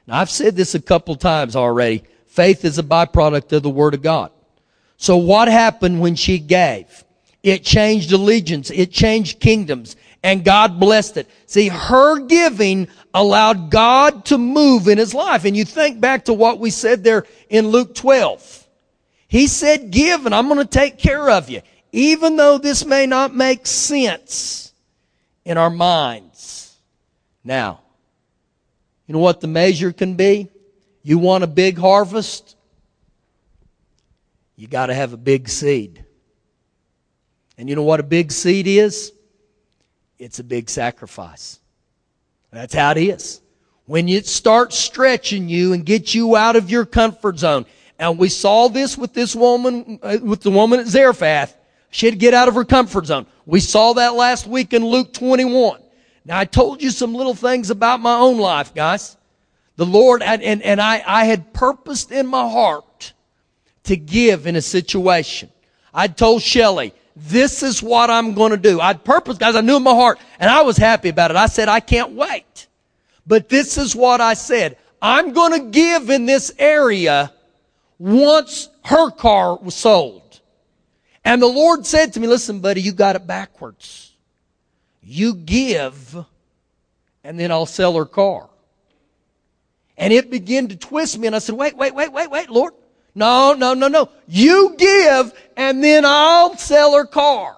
Now 0.08 0.20
I've 0.20 0.30
said 0.30 0.56
this 0.56 0.76
a 0.76 0.82
couple 0.82 1.16
times 1.16 1.56
already. 1.56 2.04
Faith 2.28 2.66
is 2.66 2.78
a 2.78 2.84
byproduct 2.84 3.52
of 3.54 3.64
the 3.64 3.70
Word 3.70 3.94
of 3.94 4.02
God. 4.02 4.32
So 4.98 5.18
what 5.18 5.48
happened 5.48 6.02
when 6.02 6.16
she 6.16 6.40
gave? 6.40 7.04
It 7.44 7.64
changed 7.64 8.12
allegiance. 8.12 8.72
It 8.72 8.92
changed 8.92 9.40
kingdoms 9.40 9.96
and 10.26 10.44
God 10.44 10.80
blessed 10.80 11.18
it. 11.18 11.30
See, 11.46 11.68
her 11.68 12.20
giving 12.20 12.88
allowed 13.14 13.70
God 13.70 14.26
to 14.26 14.40
move 14.40 14.88
in 14.88 14.98
his 14.98 15.14
life. 15.14 15.46
And 15.46 15.56
you 15.56 15.64
think 15.64 16.02
back 16.02 16.26
to 16.26 16.34
what 16.34 16.60
we 16.60 16.72
said 16.72 17.04
there 17.04 17.26
in 17.48 17.68
Luke 17.68 17.94
12. 17.94 18.68
He 19.28 19.46
said, 19.46 19.92
give 19.92 20.26
and 20.26 20.34
I'm 20.34 20.48
going 20.48 20.60
to 20.60 20.66
take 20.66 20.98
care 20.98 21.30
of 21.30 21.50
you. 21.50 21.62
Even 21.96 22.36
though 22.36 22.58
this 22.58 22.86
may 22.86 23.06
not 23.06 23.34
make 23.34 23.66
sense 23.66 24.74
in 25.46 25.58
our 25.58 25.70
minds. 25.70 26.76
Now, 27.44 27.82
you 29.08 29.14
know 29.14 29.20
what 29.20 29.42
the 29.42 29.48
measure 29.48 29.94
can 29.94 30.16
be? 30.16 30.50
You 31.04 31.18
want 31.18 31.44
a 31.44 31.48
big 31.48 31.78
harvest? 31.78 32.56
You 34.56 34.68
got 34.68 34.88
to 34.88 34.94
have 34.94 35.14
a 35.14 35.18
big 35.18 35.48
seed. 35.48 36.04
And 37.58 37.70
you 37.70 37.76
know 37.76 37.84
what 37.84 38.00
a 38.00 38.04
big 38.04 38.32
seed 38.32 38.68
is? 38.68 39.12
it's 40.20 40.40
a 40.40 40.44
big 40.44 40.70
sacrifice. 40.70 41.60
That's 42.52 42.74
how 42.74 42.92
it 42.92 42.98
is. 42.98 43.42
When 43.86 44.08
it 44.10 44.26
starts 44.26 44.78
stretching 44.78 45.50
you 45.50 45.74
and 45.74 45.86
get 45.86 46.16
you 46.16 46.36
out 46.36 46.56
of 46.56 46.70
your 46.70 46.86
comfort 46.86 47.40
zone, 47.40 47.66
and 48.00 48.18
we 48.18 48.30
saw 48.30 48.68
this 48.68 48.98
with 48.98 49.14
this 49.14 49.36
woman, 49.36 50.00
uh, 50.02 50.18
with 50.22 50.42
the 50.42 50.52
woman 50.52 50.80
at 50.80 50.88
Zarephath, 50.88 51.55
she 51.96 52.08
had 52.08 52.16
to 52.16 52.20
get 52.20 52.34
out 52.34 52.50
of 52.50 52.56
her 52.56 52.66
comfort 52.66 53.06
zone. 53.06 53.26
We 53.46 53.62
saw 53.62 53.94
that 53.94 54.16
last 54.16 54.48
week 54.48 54.74
in 54.74 54.84
Luke 54.84 55.14
21. 55.14 55.80
Now 56.26 56.38
I 56.38 56.44
told 56.44 56.84
you 56.84 56.90
some 56.90 57.16
little 57.16 57.34
things 57.34 57.70
about 57.70 58.02
my 58.02 58.18
own 58.18 58.38
life, 58.38 58.74
guys. 58.74 59.16
The 59.78 59.86
Lord, 59.86 60.22
and, 60.22 60.44
and, 60.44 60.82
I, 60.82 61.02
I 61.08 61.24
had 61.24 61.54
purposed 61.54 62.12
in 62.12 62.28
my 62.28 62.50
heart 62.50 63.14
to 63.86 63.96
give 63.96 64.46
in 64.46 64.58
a 64.58 64.62
situation. 64.62 65.50
I 65.94 66.10
told 66.10 66.42
Shelly, 66.42 66.94
this 67.16 67.64
is 67.64 67.82
what 67.82 68.10
I'm 68.10 68.34
going 68.34 68.52
to 68.52 68.58
do. 68.58 68.82
I'd 68.82 69.06
purpose, 69.06 69.38
guys, 69.38 69.56
I 69.56 69.62
knew 69.62 69.78
in 69.78 69.84
my 69.84 69.96
heart, 69.96 70.20
and 70.38 70.52
I 70.52 70.64
was 70.64 70.76
happy 70.76 71.08
about 71.08 71.32
it. 71.32 71.38
I 71.38 71.46
said, 71.46 71.70
I 71.70 71.80
can't 71.80 72.12
wait. 72.12 72.68
But 73.26 73.48
this 73.48 73.78
is 73.78 73.96
what 73.96 74.20
I 74.20 74.34
said. 74.34 74.76
I'm 75.02 75.32
going 75.32 75.54
to 75.54 75.70
give 75.70 76.10
in 76.10 76.26
this 76.26 76.52
area 76.60 77.32
once 78.00 78.68
her 78.84 79.12
car 79.12 79.56
was 79.56 79.76
sold. 79.76 80.25
And 81.26 81.42
the 81.42 81.48
Lord 81.48 81.86
said 81.86 82.14
to 82.14 82.20
me, 82.20 82.28
listen, 82.28 82.60
buddy, 82.60 82.82
you 82.82 82.92
got 82.94 83.16
it 83.16 83.26
backwards. 83.26 84.14
You 85.02 85.34
give, 85.34 86.16
and 87.24 87.40
then 87.40 87.52
I'll 87.52 87.66
sell 87.66 87.96
her 87.96 88.06
car. 88.06 88.48
And 89.98 90.14
it 90.14 90.30
began 90.30 90.68
to 90.68 90.76
twist 90.76 91.18
me, 91.18 91.26
and 91.28 91.36
I 91.36 91.40
said, 91.40 91.56
wait, 91.56 91.76
wait, 91.76 91.96
wait, 91.96 92.12
wait, 92.12 92.30
wait, 92.30 92.50
Lord. 92.50 92.74
No, 93.16 93.54
no, 93.54 93.74
no, 93.74 93.88
no. 93.88 94.10
You 94.28 94.76
give 94.78 95.34
and 95.56 95.84
then 95.84 96.04
I'll 96.06 96.58
sell 96.58 96.94
her 96.96 97.06
car. 97.06 97.58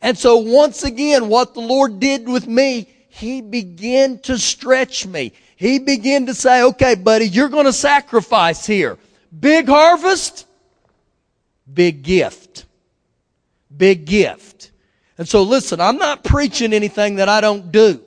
And 0.00 0.16
so 0.16 0.38
once 0.38 0.82
again, 0.82 1.28
what 1.28 1.54
the 1.54 1.60
Lord 1.60 2.00
did 2.00 2.26
with 2.28 2.46
me, 2.46 2.88
He 3.08 3.42
began 3.42 4.18
to 4.20 4.38
stretch 4.38 5.06
me. 5.06 5.32
He 5.56 5.78
began 5.78 6.26
to 6.26 6.34
say, 6.34 6.62
okay, 6.62 6.94
buddy, 6.94 7.28
you're 7.28 7.48
going 7.48 7.66
to 7.66 7.72
sacrifice 7.72 8.64
here. 8.64 8.96
Big 9.38 9.68
harvest, 9.68 10.46
big 11.72 12.02
gift. 12.02 12.64
Big 13.78 14.04
gift. 14.04 14.70
And 15.16 15.28
so 15.28 15.42
listen, 15.42 15.80
I'm 15.80 15.96
not 15.96 16.24
preaching 16.24 16.72
anything 16.72 17.16
that 17.16 17.28
I 17.28 17.40
don't 17.40 17.72
do. 17.72 18.02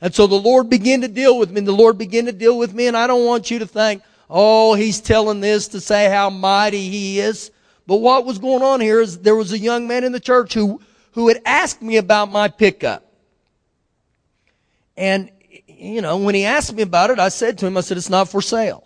And 0.00 0.14
so 0.14 0.26
the 0.26 0.34
Lord 0.34 0.68
began 0.68 1.02
to 1.02 1.08
deal 1.08 1.38
with 1.38 1.50
me 1.50 1.58
and 1.58 1.68
the 1.68 1.72
Lord 1.72 1.96
began 1.96 2.26
to 2.26 2.32
deal 2.32 2.58
with 2.58 2.74
me 2.74 2.88
and 2.88 2.96
I 2.96 3.06
don't 3.06 3.24
want 3.24 3.50
you 3.50 3.60
to 3.60 3.66
think, 3.66 4.02
Oh, 4.28 4.74
he's 4.74 5.00
telling 5.00 5.40
this 5.40 5.68
to 5.68 5.80
say 5.80 6.08
how 6.08 6.30
mighty 6.30 6.88
he 6.88 7.20
is. 7.20 7.50
But 7.86 7.96
what 7.96 8.24
was 8.24 8.38
going 8.38 8.62
on 8.62 8.80
here 8.80 9.00
is 9.00 9.18
there 9.18 9.36
was 9.36 9.52
a 9.52 9.58
young 9.58 9.86
man 9.86 10.04
in 10.04 10.12
the 10.12 10.20
church 10.20 10.54
who, 10.54 10.80
who 11.12 11.28
had 11.28 11.40
asked 11.44 11.82
me 11.82 11.98
about 11.98 12.32
my 12.32 12.48
pickup. 12.48 13.04
And, 14.96 15.30
you 15.66 16.00
know, 16.00 16.16
when 16.16 16.34
he 16.34 16.44
asked 16.44 16.72
me 16.72 16.82
about 16.82 17.10
it, 17.10 17.18
I 17.18 17.28
said 17.28 17.58
to 17.58 17.66
him, 17.66 17.76
I 17.76 17.80
said, 17.80 17.96
it's 17.96 18.08
not 18.08 18.28
for 18.28 18.40
sale. 18.40 18.84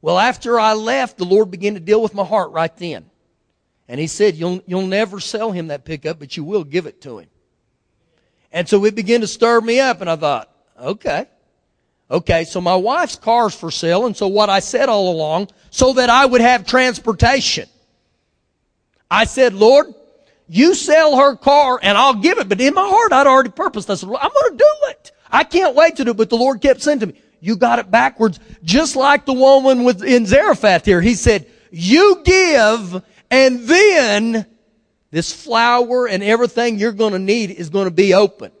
Well, 0.00 0.18
after 0.18 0.60
I 0.60 0.74
left, 0.74 1.18
the 1.18 1.24
Lord 1.24 1.50
began 1.50 1.74
to 1.74 1.80
deal 1.80 2.02
with 2.02 2.14
my 2.14 2.24
heart 2.24 2.50
right 2.50 2.74
then. 2.76 3.06
And 3.88 4.00
he 4.00 4.06
said, 4.06 4.36
you'll, 4.36 4.62
you'll 4.66 4.86
never 4.86 5.20
sell 5.20 5.52
him 5.52 5.68
that 5.68 5.84
pickup, 5.84 6.18
but 6.18 6.36
you 6.36 6.44
will 6.44 6.64
give 6.64 6.86
it 6.86 7.02
to 7.02 7.18
him. 7.18 7.28
And 8.50 8.68
so 8.68 8.84
it 8.84 8.94
began 8.94 9.20
to 9.20 9.26
stir 9.26 9.60
me 9.60 9.80
up 9.80 10.00
and 10.00 10.08
I 10.08 10.16
thought, 10.16 10.50
okay. 10.80 11.26
Okay, 12.10 12.44
so 12.44 12.60
my 12.60 12.76
wife's 12.76 13.16
car's 13.16 13.54
for 13.54 13.70
sale, 13.70 14.04
and 14.04 14.14
so 14.14 14.28
what 14.28 14.50
I 14.50 14.60
said 14.60 14.90
all 14.90 15.10
along, 15.10 15.48
so 15.70 15.94
that 15.94 16.10
I 16.10 16.26
would 16.26 16.42
have 16.42 16.66
transportation. 16.66 17.66
I 19.10 19.24
said, 19.24 19.54
Lord, 19.54 19.86
you 20.46 20.74
sell 20.74 21.16
her 21.16 21.36
car 21.36 21.80
and 21.82 21.96
I'll 21.96 22.14
give 22.14 22.38
it. 22.38 22.48
But 22.48 22.60
in 22.60 22.74
my 22.74 22.86
heart, 22.86 23.12
I'd 23.12 23.26
already 23.26 23.50
purposed. 23.50 23.88
I 23.88 23.94
said, 23.94 24.08
I'm 24.08 24.30
going 24.30 24.52
to 24.52 24.56
do 24.58 24.88
it. 24.90 25.12
I 25.30 25.44
can't 25.44 25.74
wait 25.74 25.96
to 25.96 26.04
do 26.04 26.10
it. 26.10 26.16
But 26.16 26.30
the 26.30 26.36
Lord 26.36 26.60
kept 26.60 26.82
saying 26.82 27.00
to 27.00 27.06
me, 27.06 27.14
you 27.40 27.56
got 27.56 27.78
it 27.78 27.90
backwards. 27.90 28.38
Just 28.62 28.96
like 28.96 29.24
the 29.24 29.32
woman 29.32 29.84
with, 29.84 30.02
in 30.02 30.26
Zarephath 30.26 30.84
here. 30.84 31.00
He 31.00 31.14
said, 31.14 31.46
you 31.70 32.22
give 32.24 33.02
and 33.34 33.66
then 33.66 34.46
this 35.10 35.32
flour 35.32 36.06
and 36.06 36.22
everything 36.22 36.78
you're 36.78 36.92
going 36.92 37.14
to 37.14 37.18
need 37.18 37.50
is 37.50 37.68
going 37.68 37.86
to 37.86 37.90
be 37.90 38.14
open. 38.14 38.52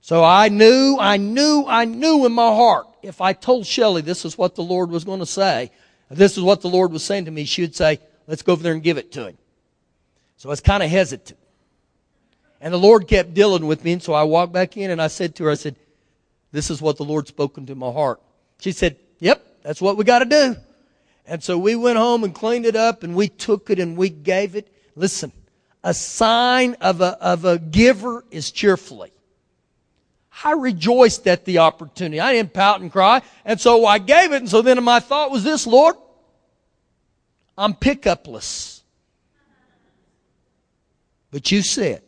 So 0.00 0.22
I 0.22 0.48
knew, 0.48 0.96
I 1.00 1.16
knew, 1.16 1.64
I 1.66 1.86
knew 1.86 2.24
in 2.24 2.30
my 2.30 2.54
heart, 2.54 2.86
if 3.02 3.20
I 3.20 3.32
told 3.32 3.66
Shelley 3.66 4.02
this 4.02 4.24
is 4.24 4.38
what 4.38 4.54
the 4.54 4.62
Lord 4.62 4.92
was 4.92 5.02
going 5.02 5.18
to 5.18 5.26
say, 5.26 5.72
this 6.08 6.36
is 6.36 6.44
what 6.44 6.60
the 6.60 6.68
Lord 6.68 6.92
was 6.92 7.02
saying 7.02 7.24
to 7.24 7.32
me, 7.32 7.44
she 7.44 7.62
would 7.62 7.74
say, 7.74 7.98
let's 8.28 8.42
go 8.42 8.52
over 8.52 8.62
there 8.62 8.74
and 8.74 8.82
give 8.82 8.96
it 8.96 9.10
to 9.12 9.26
him. 9.26 9.38
So 10.36 10.48
I 10.48 10.50
was 10.50 10.60
kind 10.60 10.84
of 10.84 10.88
hesitant. 10.88 11.36
And 12.60 12.72
the 12.72 12.78
Lord 12.78 13.08
kept 13.08 13.34
dealing 13.34 13.66
with 13.66 13.84
me, 13.84 13.94
and 13.94 14.02
so 14.02 14.12
I 14.12 14.22
walked 14.22 14.52
back 14.52 14.76
in 14.76 14.92
and 14.92 15.02
I 15.02 15.08
said 15.08 15.34
to 15.36 15.44
her, 15.44 15.50
I 15.50 15.54
said, 15.54 15.74
this 16.52 16.70
is 16.70 16.80
what 16.80 16.96
the 16.96 17.04
Lord's 17.04 17.30
spoken 17.30 17.66
to 17.66 17.74
my 17.74 17.90
heart. 17.90 18.20
She 18.60 18.70
said, 18.70 18.98
yep, 19.18 19.44
that's 19.62 19.82
what 19.82 19.96
we 19.96 20.04
got 20.04 20.20
to 20.20 20.26
do. 20.26 20.56
And 21.30 21.44
so 21.44 21.56
we 21.56 21.76
went 21.76 21.96
home 21.96 22.24
and 22.24 22.34
cleaned 22.34 22.66
it 22.66 22.74
up 22.74 23.04
and 23.04 23.14
we 23.14 23.28
took 23.28 23.70
it 23.70 23.78
and 23.78 23.96
we 23.96 24.10
gave 24.10 24.56
it. 24.56 24.66
Listen, 24.96 25.30
a 25.84 25.94
sign 25.94 26.74
of 26.80 27.00
a, 27.00 27.16
of 27.22 27.44
a 27.44 27.56
giver 27.56 28.24
is 28.32 28.50
cheerfully. 28.50 29.12
I 30.42 30.54
rejoiced 30.54 31.28
at 31.28 31.44
the 31.44 31.58
opportunity. 31.58 32.18
I 32.18 32.32
didn't 32.32 32.52
pout 32.52 32.80
and 32.80 32.90
cry. 32.90 33.22
And 33.44 33.60
so 33.60 33.86
I 33.86 33.98
gave 33.98 34.32
it. 34.32 34.38
And 34.38 34.50
so 34.50 34.60
then 34.60 34.82
my 34.82 34.98
thought 34.98 35.30
was 35.30 35.44
this, 35.44 35.68
Lord, 35.68 35.94
I'm 37.56 37.74
pickupless. 37.74 38.80
But 41.30 41.52
you 41.52 41.62
said, 41.62 42.02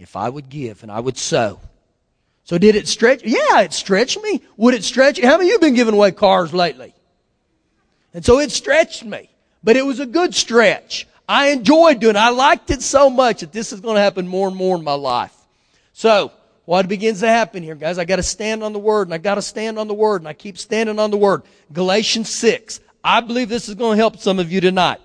if 0.00 0.16
I 0.16 0.28
would 0.28 0.48
give 0.48 0.82
and 0.82 0.90
I 0.90 0.98
would 0.98 1.16
sow. 1.16 1.60
So 2.42 2.58
did 2.58 2.74
it 2.74 2.88
stretch? 2.88 3.22
Yeah, 3.22 3.60
it 3.60 3.72
stretched 3.72 4.20
me. 4.20 4.42
Would 4.56 4.74
it 4.74 4.82
stretch? 4.82 5.20
How 5.20 5.38
many 5.38 5.50
of 5.50 5.52
you 5.52 5.58
been 5.60 5.74
giving 5.74 5.94
away 5.94 6.10
cars 6.10 6.52
lately? 6.52 6.92
And 8.14 8.24
so 8.24 8.38
it 8.38 8.50
stretched 8.50 9.04
me. 9.04 9.30
But 9.62 9.76
it 9.76 9.84
was 9.84 10.00
a 10.00 10.06
good 10.06 10.34
stretch. 10.34 11.06
I 11.28 11.48
enjoyed 11.48 12.00
doing 12.00 12.16
it. 12.16 12.18
I 12.18 12.30
liked 12.30 12.70
it 12.70 12.82
so 12.82 13.10
much 13.10 13.40
that 13.40 13.52
this 13.52 13.72
is 13.72 13.80
going 13.80 13.96
to 13.96 14.00
happen 14.00 14.26
more 14.26 14.48
and 14.48 14.56
more 14.56 14.76
in 14.76 14.84
my 14.84 14.94
life. 14.94 15.34
So, 15.92 16.32
what 16.64 16.88
begins 16.88 17.20
to 17.20 17.28
happen 17.28 17.62
here, 17.62 17.74
guys? 17.74 17.98
I 17.98 18.04
got 18.04 18.16
to 18.16 18.22
stand 18.22 18.62
on 18.62 18.72
the 18.72 18.78
Word, 18.78 19.08
and 19.08 19.14
I 19.14 19.18
got 19.18 19.34
to 19.34 19.42
stand 19.42 19.78
on 19.78 19.88
the 19.88 19.94
Word, 19.94 20.20
and 20.20 20.28
I 20.28 20.32
keep 20.32 20.58
standing 20.58 20.98
on 20.98 21.10
the 21.10 21.16
Word. 21.16 21.42
Galatians 21.72 22.30
6. 22.30 22.80
I 23.02 23.20
believe 23.20 23.48
this 23.48 23.68
is 23.68 23.74
going 23.74 23.96
to 23.96 24.00
help 24.00 24.18
some 24.18 24.38
of 24.38 24.52
you 24.52 24.60
tonight. 24.60 25.00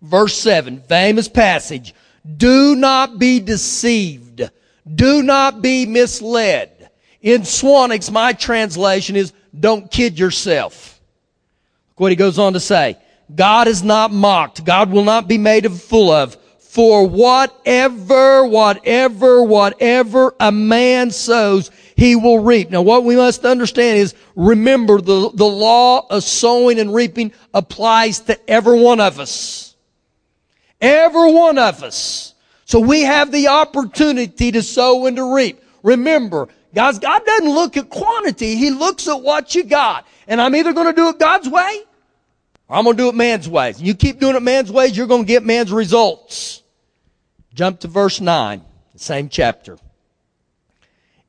Verse 0.00 0.36
7, 0.38 0.82
famous 0.88 1.28
passage. 1.28 1.94
Do 2.36 2.74
not 2.74 3.18
be 3.18 3.40
deceived. 3.40 4.50
Do 4.92 5.22
not 5.22 5.62
be 5.62 5.86
misled. 5.86 6.90
In 7.20 7.42
Swanwick's, 7.42 8.10
my 8.10 8.32
translation 8.32 9.14
is, 9.14 9.32
don't 9.58 9.90
kid 9.90 10.18
yourself. 10.18 10.91
What 12.02 12.10
he 12.10 12.16
goes 12.16 12.36
on 12.36 12.54
to 12.54 12.58
say. 12.58 12.98
God 13.32 13.68
is 13.68 13.84
not 13.84 14.10
mocked. 14.10 14.64
God 14.64 14.90
will 14.90 15.04
not 15.04 15.28
be 15.28 15.38
made 15.38 15.66
of 15.66 15.80
fool 15.80 16.10
of. 16.10 16.36
For 16.58 17.06
whatever, 17.06 18.44
whatever, 18.44 19.44
whatever 19.44 20.34
a 20.40 20.50
man 20.50 21.12
sows, 21.12 21.70
he 21.96 22.16
will 22.16 22.40
reap. 22.40 22.70
Now 22.70 22.82
what 22.82 23.04
we 23.04 23.14
must 23.14 23.44
understand 23.44 23.98
is, 23.98 24.16
remember 24.34 25.00
the, 25.00 25.30
the 25.32 25.46
law 25.46 26.04
of 26.10 26.24
sowing 26.24 26.80
and 26.80 26.92
reaping 26.92 27.30
applies 27.54 28.18
to 28.22 28.50
every 28.50 28.80
one 28.80 28.98
of 28.98 29.20
us. 29.20 29.76
Every 30.80 31.32
one 31.32 31.56
of 31.56 31.84
us. 31.84 32.34
So 32.64 32.80
we 32.80 33.02
have 33.02 33.30
the 33.30 33.46
opportunity 33.46 34.50
to 34.50 34.62
sow 34.64 35.06
and 35.06 35.16
to 35.18 35.36
reap. 35.36 35.62
Remember, 35.84 36.48
guys, 36.74 36.98
God 36.98 37.24
doesn't 37.24 37.48
look 37.48 37.76
at 37.76 37.90
quantity. 37.90 38.56
He 38.56 38.70
looks 38.70 39.06
at 39.06 39.22
what 39.22 39.54
you 39.54 39.62
got. 39.62 40.04
And 40.26 40.40
I'm 40.40 40.56
either 40.56 40.72
going 40.72 40.88
to 40.88 41.00
do 41.00 41.08
it 41.08 41.20
God's 41.20 41.48
way 41.48 41.84
I'm 42.68 42.84
going 42.84 42.96
to 42.96 43.02
do 43.02 43.08
it 43.08 43.14
man's 43.14 43.48
ways. 43.48 43.80
You 43.80 43.94
keep 43.94 44.18
doing 44.18 44.36
it 44.36 44.42
man's 44.42 44.72
ways, 44.72 44.96
you're 44.96 45.06
going 45.06 45.22
to 45.22 45.28
get 45.28 45.44
man's 45.44 45.72
results. 45.72 46.62
Jump 47.54 47.80
to 47.80 47.88
verse 47.88 48.20
9, 48.20 48.62
the 48.92 48.98
same 48.98 49.28
chapter. 49.28 49.78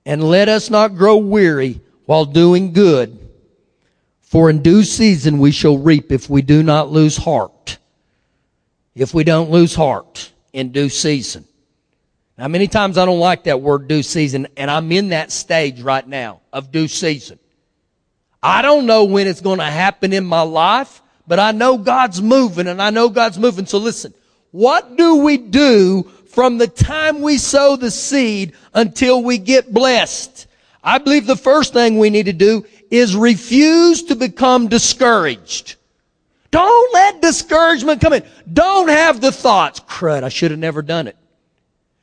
And 0.06 0.24
let 0.24 0.50
us 0.50 0.70
not 0.70 0.96
grow 0.96 1.18
weary 1.18 1.82
while 2.06 2.26
doing 2.26 2.74
good, 2.74 3.18
for 4.22 4.50
in 4.50 4.62
due 4.62 4.84
season 4.84 5.40
we 5.40 5.52
shall 5.52 5.78
reap 5.78 6.12
if 6.12 6.30
we 6.30 6.42
do 6.42 6.64
not 6.64 6.90
lose 6.90 7.18
heart. 7.18 7.78
If 8.96 9.14
we 9.14 9.24
don't 9.24 9.50
lose 9.50 9.74
heart 9.76 10.32
in 10.54 10.72
due 10.72 10.90
season. 10.90 11.46
Now, 12.38 12.48
many 12.48 12.68
times 12.68 12.98
I 12.98 13.06
don't 13.06 13.20
like 13.20 13.44
that 13.44 13.62
word 13.62 13.88
due 13.88 14.04
season, 14.04 14.48
and 14.58 14.70
I'm 14.72 14.92
in 14.92 15.10
that 15.10 15.32
stage 15.32 15.82
right 15.82 16.08
now 16.08 16.42
of 16.52 16.72
due 16.72 16.88
season. 16.88 17.38
I 18.42 18.62
don't 18.62 18.86
know 18.86 19.06
when 19.06 19.28
it's 19.28 19.42
going 19.42 19.60
to 19.60 19.66
happen 19.66 20.14
in 20.14 20.26
my 20.26 20.42
life, 20.42 21.02
but 21.28 21.40
I 21.40 21.52
know 21.52 21.78
God's 21.78 22.22
moving 22.22 22.68
and 22.68 22.82
I 22.82 22.90
know 22.90 23.10
God's 23.10 23.38
moving. 23.38 23.66
So 23.66 23.78
listen, 23.78 24.14
what 24.52 24.98
do 24.98 25.18
we 25.18 25.38
do 25.38 26.04
from 26.28 26.58
the 26.58 26.68
time 26.68 27.22
we 27.22 27.38
sow 27.38 27.76
the 27.76 27.92
seed 27.92 28.54
until 28.74 29.24
we 29.24 29.38
get 29.38 29.74
blessed? 29.74 30.48
I 30.84 30.98
believe 30.98 31.26
the 31.26 31.36
first 31.36 31.74
thing 31.74 31.98
we 31.98 32.10
need 32.10 32.26
to 32.26 32.34
do 32.34 32.66
is 32.92 33.16
refuse 33.16 34.04
to 34.04 34.16
become 34.16 34.68
discouraged. 34.68 35.76
Don't 36.52 36.94
let 36.94 37.22
discouragement 37.22 38.02
come 38.02 38.14
in. 38.14 38.24
Don't 38.52 38.90
have 38.90 39.22
the 39.22 39.32
thoughts, 39.32 39.80
crud, 39.80 40.24
I 40.24 40.30
should 40.30 40.52
have 40.52 40.60
never 40.60 40.84
done 40.84 41.08
it. 41.08 41.18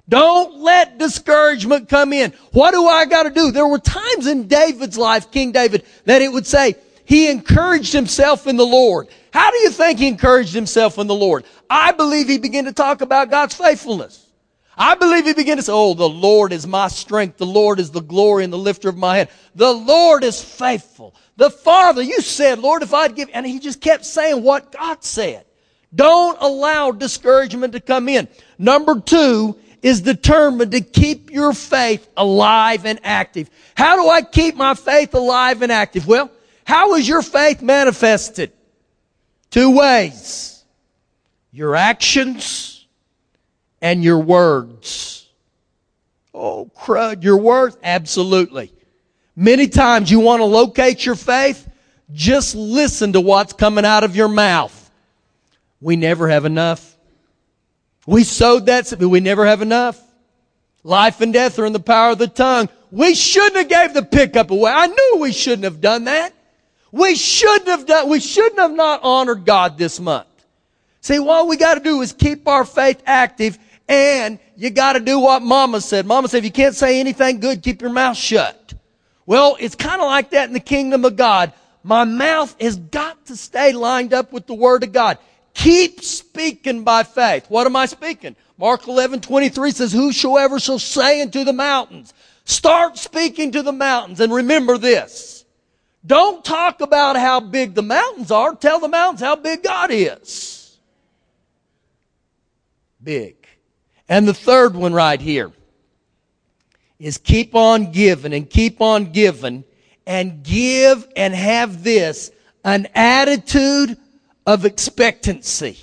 Don't 0.09 0.59
let 0.59 0.99
discouragement 0.99 1.89
come 1.89 2.13
in. 2.13 2.33
What 2.51 2.73
do 2.73 2.85
I 2.85 3.05
got 3.05 3.23
to 3.23 3.31
do? 3.31 3.53
There 3.53 3.69
were 3.69 3.79
times 3.79 4.27
in 4.27 4.49
David's 4.49 4.99
life, 4.99 5.31
King 5.31 5.53
David, 5.53 5.85
that 6.07 6.21
it 6.21 6.33
would 6.33 6.49
say, 6.49 6.75
he 7.11 7.29
encouraged 7.29 7.93
himself 7.93 8.47
in 8.47 8.57
the 8.57 8.65
Lord. 8.65 9.09
How 9.33 9.51
do 9.51 9.57
you 9.57 9.71
think 9.71 9.99
he 9.99 10.07
encouraged 10.07 10.55
himself 10.55 10.97
in 10.97 11.09
the 11.09 11.15
Lord? 11.15 11.45
I 11.69 11.91
believe 11.91 12.29
he 12.29 12.39
began 12.39 12.67
to 12.67 12.73
talk 12.73 13.01
about 13.01 13.33
God's 13.33 13.57
faithfulness. 13.57 14.29
I 14.77 14.95
believe 14.95 15.27
he 15.27 15.35
began 15.35 15.57
to 15.57 15.63
say, 15.65 15.73
Oh, 15.75 15.95
the 15.95 16.09
Lord 16.09 16.53
is 16.53 16.69
my 16.69 16.87
strength. 16.87 17.37
The 17.37 17.47
Lord 17.47 17.81
is 17.81 17.91
the 17.91 18.01
glory 18.01 18.45
and 18.45 18.53
the 18.53 18.59
lifter 18.59 18.89
of 18.89 18.97
my 18.97 19.17
head. 19.17 19.29
The 19.57 19.73
Lord 19.73 20.23
is 20.23 20.41
faithful. 20.41 21.17
The 21.37 21.51
Father, 21.51 22.01
you 22.01 22.21
said, 22.21 22.61
Lord, 22.61 22.85
if 22.85 22.95
I'd 22.95 23.17
give, 23.17 23.29
and 23.35 23.45
he 23.45 23.59
just 23.59 23.81
kept 23.81 24.05
saying 24.05 24.45
what 24.45 24.71
God 24.71 25.03
said. 25.03 25.45
Don't 25.93 26.39
allow 26.41 26.93
discouragement 26.93 27.73
to 27.73 27.81
come 27.81 28.09
in. 28.09 28.29
Number 28.57 29.01
two 29.01 29.59
is 29.83 30.01
determined 30.01 30.71
to 30.71 30.81
keep 30.81 31.33
your 31.33 31.55
faith 31.55 32.09
alive 32.17 32.87
and 32.87 33.01
active. 33.03 33.51
How 33.75 34.01
do 34.01 34.09
I 34.09 34.23
keep 34.23 34.55
my 34.55 34.75
faith 34.75 35.13
alive 35.13 35.63
and 35.63 35.73
active? 35.73 36.07
Well, 36.07 36.31
how 36.65 36.95
is 36.95 37.09
your 37.09 37.23
faith 37.23 37.63
manifested? 37.63 38.53
Two 39.51 39.77
ways. 39.77 40.65
Your 41.53 41.75
actions 41.75 42.87
and 43.83 44.05
your 44.05 44.21
words. 44.21 45.29
Oh, 46.33 46.71
crud, 46.77 47.23
your 47.23 47.39
words? 47.39 47.77
Absolutely. 47.83 48.73
Many 49.35 49.69
times 49.69 50.11
you 50.11 50.21
want 50.21 50.41
to 50.41 50.45
locate 50.45 51.05
your 51.05 51.15
faith, 51.15 51.69
just 52.13 52.55
listen 52.55 53.13
to 53.15 53.21
what's 53.21 53.53
coming 53.53 53.85
out 53.85 54.05
of 54.05 54.15
your 54.15 54.29
mouth. 54.29 54.91
We 55.81 55.97
never 55.97 56.29
have 56.29 56.45
enough. 56.45 56.97
We 58.07 58.25
sowed 58.25 58.67
that, 58.67 58.93
but 58.99 59.09
we 59.09 59.21
never 59.21 59.47
have 59.47 59.63
enough. 59.63 60.01
Life 60.83 61.21
and 61.21 61.33
death 61.33 61.59
are 61.59 61.67
in 61.67 61.73
the 61.73 61.81
power 61.81 62.13
of 62.13 62.19
the 62.19 62.27
tongue. 62.27 62.69
We 62.91 63.15
shouldn't 63.15 63.57
have 63.57 63.69
gave 63.69 63.95
the 63.95 64.03
pickup 64.03 64.51
away. 64.51 64.73
I 64.75 64.87
knew 64.87 65.19
we 65.21 65.33
shouldn't 65.33 65.65
have 65.65 65.81
done 65.81 66.05
that. 66.05 66.33
We 66.93 67.15
shouldn't 67.15 67.69
have 67.69 67.87
done, 67.87 68.09
we 68.09 68.21
shouldn't 68.21 68.59
have 68.59 68.73
not 68.73 69.01
honored 69.03 69.45
God 69.45 69.79
this 69.79 70.01
month. 70.01 70.27
See, 71.01 71.19
what 71.19 71.49
we 71.49 71.57
got 71.57 71.75
to 71.75 71.81
do 71.81 72.03
is 72.03 72.13
keep 72.13 72.47
our 72.47 72.65
faith 72.65 73.03
active 73.07 73.59
and 73.89 74.39
you 74.57 74.71
got 74.71 74.93
to 74.93 75.01
do 75.01 75.19
what 75.19 75.43
mama 75.43 75.81
said. 75.81 76.07
Mama 76.07 76.29
said, 76.29 76.39
if 76.39 76.45
you 76.45 76.53
can't 76.53 76.75
say 76.75 77.01
anything 77.01 77.41
good, 77.41 77.63
keep 77.63 77.81
your 77.81 77.91
mouth 77.91 78.17
shut. 78.17 78.75
Well, 79.27 79.57
it's 79.59 79.75
kind 79.75 80.01
of 80.01 80.07
like 80.07 80.31
that 80.31 80.49
in 80.49 80.53
the 80.53 80.61
kingdom 80.61 81.05
of 81.05 81.17
God. 81.17 81.53
My 81.83 82.05
mouth 82.05 82.55
has 82.61 82.77
got 82.77 83.27
to 83.27 83.37
stay 83.37 83.73
lined 83.73 84.13
up 84.13 84.33
with 84.33 84.47
the 84.47 84.55
word 84.55 84.85
of 84.85 84.93
God. 84.93 85.19
Keep 85.55 86.03
speaking 86.03 86.85
by 86.85 87.03
faith. 87.03 87.47
What 87.49 87.67
am 87.67 87.77
I 87.77 87.87
speaking? 87.87 88.37
Mark 88.59 88.87
11, 88.87 89.21
23 89.21 89.71
says, 89.71 89.93
whosoever 89.93 90.61
shall 90.61 90.79
say 90.79 91.23
unto 91.23 91.45
the 91.45 91.53
mountains, 91.53 92.13
start 92.45 92.99
speaking 92.99 93.53
to 93.53 93.63
the 93.63 93.73
mountains. 93.73 94.21
And 94.21 94.33
remember 94.33 94.77
this. 94.77 95.40
Don't 96.05 96.45
talk 96.45 96.81
about 96.81 97.17
how 97.17 97.41
big 97.41 97.75
the 97.75 97.83
mountains 97.83 98.31
are. 98.31 98.55
Tell 98.55 98.81
the 98.81 98.89
mountains 98.89 99.21
how 99.21 99.37
big 99.37 99.63
God 99.63 99.91
is. 99.91 100.79
Big. 103.03 103.37
And 104.09 104.27
the 104.27 104.35
third 104.35 104.75
one 104.75 104.93
right 104.93 105.21
here 105.21 105.53
is 106.99 107.19
keep 107.19 107.55
on 107.55 107.93
giving 107.93 108.33
and 108.33 108.49
keep 108.49 108.81
on 108.81 109.13
giving 109.13 109.65
and 110.07 110.43
give 110.43 111.07
and 111.17 111.35
have 111.35 111.85
this 111.85 112.31
an 112.65 112.89
attitude 112.95 113.97
of 114.47 114.65
expectancy. 114.65 115.79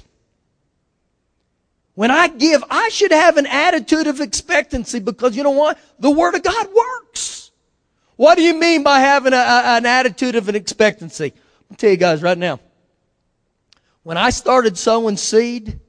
When 1.95 2.11
I 2.11 2.27
give, 2.27 2.63
I 2.69 2.89
should 2.89 3.11
have 3.11 3.37
an 3.37 3.47
attitude 3.47 4.05
of 4.05 4.21
expectancy 4.21 4.99
because 4.99 5.35
you 5.35 5.43
know 5.43 5.51
what? 5.51 5.79
The 5.99 6.11
Word 6.11 6.35
of 6.35 6.43
God 6.43 6.67
works. 6.71 7.46
What 8.17 8.35
do 8.35 8.43
you 8.43 8.55
mean 8.55 8.83
by 8.83 8.99
having 8.99 9.33
a, 9.33 9.37
a, 9.37 9.77
an 9.77 9.85
attitude 9.85 10.35
of 10.35 10.49
an 10.49 10.55
expectancy? 10.55 11.33
I'll 11.71 11.77
tell 11.77 11.91
you 11.91 11.97
guys 11.97 12.21
right 12.21 12.37
now. 12.37 12.59
When 14.03 14.17
I 14.17 14.31
started 14.31 14.77
sowing 14.77 15.17
seed, 15.17 15.79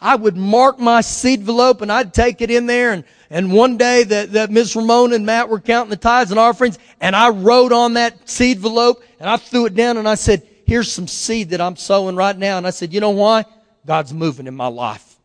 I 0.00 0.16
would 0.16 0.36
mark 0.36 0.78
my 0.78 1.02
seed 1.02 1.40
envelope 1.40 1.82
and 1.82 1.92
I'd 1.92 2.14
take 2.14 2.40
it 2.40 2.50
in 2.50 2.66
there 2.66 2.92
and, 2.92 3.04
and 3.28 3.52
one 3.52 3.76
day 3.76 4.02
that, 4.04 4.32
that 4.32 4.50
Miss 4.50 4.74
Ramona 4.74 5.14
and 5.14 5.26
Matt 5.26 5.48
were 5.48 5.60
counting 5.60 5.90
the 5.90 5.96
tithes 5.96 6.30
and 6.30 6.40
offerings 6.40 6.78
and 7.00 7.14
I 7.14 7.28
wrote 7.28 7.72
on 7.72 7.94
that 7.94 8.28
seed 8.28 8.56
envelope 8.56 9.04
and 9.20 9.28
I 9.28 9.36
threw 9.36 9.66
it 9.66 9.74
down 9.74 9.98
and 9.98 10.08
I 10.08 10.14
said, 10.14 10.46
here's 10.66 10.90
some 10.90 11.06
seed 11.06 11.50
that 11.50 11.60
I'm 11.60 11.76
sowing 11.76 12.16
right 12.16 12.36
now. 12.36 12.56
And 12.56 12.66
I 12.66 12.70
said, 12.70 12.92
you 12.92 13.00
know 13.00 13.10
why? 13.10 13.44
God's 13.86 14.14
moving 14.14 14.46
in 14.46 14.54
my 14.54 14.68
life. 14.68 15.16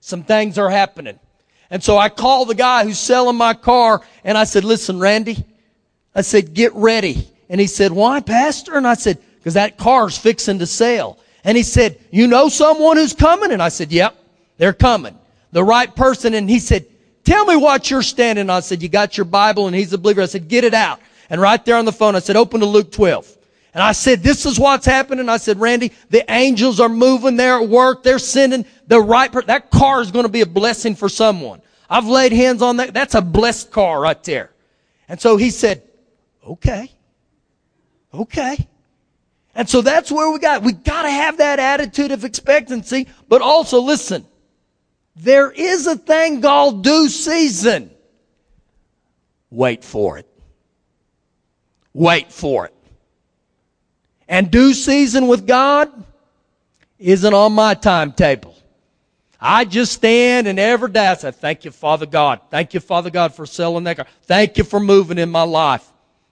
Some 0.00 0.24
things 0.24 0.58
are 0.58 0.70
happening. 0.70 1.18
And 1.70 1.82
so 1.82 1.96
I 1.96 2.08
called 2.08 2.48
the 2.48 2.54
guy 2.54 2.84
who's 2.84 2.98
selling 2.98 3.36
my 3.36 3.54
car 3.54 4.02
and 4.22 4.36
I 4.38 4.44
said, 4.44 4.64
listen, 4.64 5.00
Randy, 5.00 5.44
I 6.14 6.22
said, 6.22 6.54
get 6.54 6.72
ready. 6.74 7.28
And 7.48 7.60
he 7.60 7.66
said, 7.66 7.92
why, 7.92 8.20
pastor? 8.20 8.74
And 8.76 8.86
I 8.86 8.94
said, 8.94 9.18
because 9.38 9.54
that 9.54 9.76
car's 9.76 10.16
fixing 10.16 10.58
to 10.60 10.66
sell. 10.66 11.18
And 11.42 11.56
he 11.56 11.62
said, 11.62 11.98
you 12.10 12.26
know 12.26 12.48
someone 12.48 12.96
who's 12.96 13.12
coming? 13.12 13.52
And 13.52 13.62
I 13.62 13.68
said, 13.68 13.92
yep, 13.92 14.16
they're 14.56 14.72
coming. 14.72 15.18
The 15.52 15.64
right 15.64 15.94
person. 15.94 16.34
And 16.34 16.48
he 16.48 16.58
said, 16.58 16.86
tell 17.24 17.44
me 17.44 17.56
what 17.56 17.90
you're 17.90 18.02
standing 18.02 18.48
on. 18.48 18.56
I 18.56 18.60
said, 18.60 18.82
you 18.82 18.88
got 18.88 19.16
your 19.16 19.26
Bible 19.26 19.66
and 19.66 19.76
he's 19.76 19.92
a 19.92 19.98
believer. 19.98 20.22
I 20.22 20.26
said, 20.26 20.48
get 20.48 20.64
it 20.64 20.74
out. 20.74 21.00
And 21.28 21.40
right 21.40 21.62
there 21.64 21.76
on 21.76 21.84
the 21.84 21.92
phone, 21.92 22.16
I 22.16 22.20
said, 22.20 22.36
open 22.36 22.60
to 22.60 22.66
Luke 22.66 22.92
12. 22.92 23.36
And 23.74 23.82
I 23.82 23.90
said, 23.92 24.22
this 24.22 24.46
is 24.46 24.58
what's 24.58 24.86
happening. 24.86 25.28
I 25.28 25.36
said, 25.36 25.60
Randy, 25.60 25.90
the 26.08 26.24
angels 26.32 26.78
are 26.78 26.88
moving. 26.88 27.36
They're 27.36 27.60
at 27.60 27.68
work. 27.68 28.04
They're 28.04 28.20
sending 28.20 28.64
the 28.86 29.00
right 29.00 29.30
person. 29.30 29.48
That 29.48 29.70
car 29.70 30.00
is 30.00 30.12
going 30.12 30.24
to 30.24 30.30
be 30.30 30.42
a 30.42 30.46
blessing 30.46 30.94
for 30.94 31.08
someone. 31.08 31.60
I've 31.90 32.06
laid 32.06 32.32
hands 32.32 32.62
on 32.62 32.76
that. 32.76 32.94
That's 32.94 33.16
a 33.16 33.20
blessed 33.20 33.72
car 33.72 34.00
right 34.00 34.22
there. 34.22 34.52
And 35.08 35.20
so 35.20 35.36
he 35.36 35.50
said, 35.50 35.82
okay. 36.46 36.88
Okay. 38.14 38.68
And 39.56 39.68
so 39.68 39.82
that's 39.82 40.10
where 40.10 40.30
we 40.30 40.38
got. 40.38 40.62
We 40.62 40.72
gotta 40.72 41.10
have 41.10 41.38
that 41.38 41.58
attitude 41.58 42.10
of 42.10 42.24
expectancy, 42.24 43.08
but 43.28 43.42
also 43.42 43.80
listen. 43.80 44.26
There 45.16 45.50
is 45.50 45.86
a 45.86 45.96
thing 45.96 46.40
called 46.42 46.82
due 46.82 47.08
season. 47.08 47.90
Wait 49.50 49.84
for 49.84 50.18
it. 50.18 50.28
Wait 51.92 52.32
for 52.32 52.66
it. 52.66 52.74
And 54.28 54.50
due 54.50 54.74
season 54.74 55.28
with 55.28 55.46
God 55.46 55.90
isn't 56.98 57.34
on 57.34 57.52
my 57.52 57.74
timetable. 57.74 58.56
I 59.40 59.66
just 59.66 59.92
stand 59.92 60.46
and 60.46 60.58
every 60.58 60.90
day 60.90 61.06
I 61.06 61.14
say, 61.14 61.30
thank 61.30 61.64
you, 61.64 61.70
Father 61.70 62.06
God. 62.06 62.40
Thank 62.50 62.72
you, 62.72 62.80
Father 62.80 63.10
God, 63.10 63.34
for 63.34 63.44
selling 63.44 63.84
that 63.84 63.96
car. 63.96 64.06
Thank 64.22 64.56
you 64.56 64.64
for 64.64 64.80
moving 64.80 65.18
in 65.18 65.30
my 65.30 65.42
life. 65.42 65.86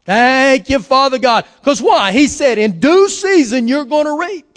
Thank 0.04 0.70
you, 0.70 0.78
Father 0.78 1.18
God. 1.18 1.44
Because 1.60 1.82
why? 1.82 2.12
He 2.12 2.26
said, 2.26 2.58
in 2.58 2.80
due 2.80 3.08
season, 3.08 3.68
you're 3.68 3.84
going 3.84 4.06
to 4.06 4.18
reap. 4.18 4.52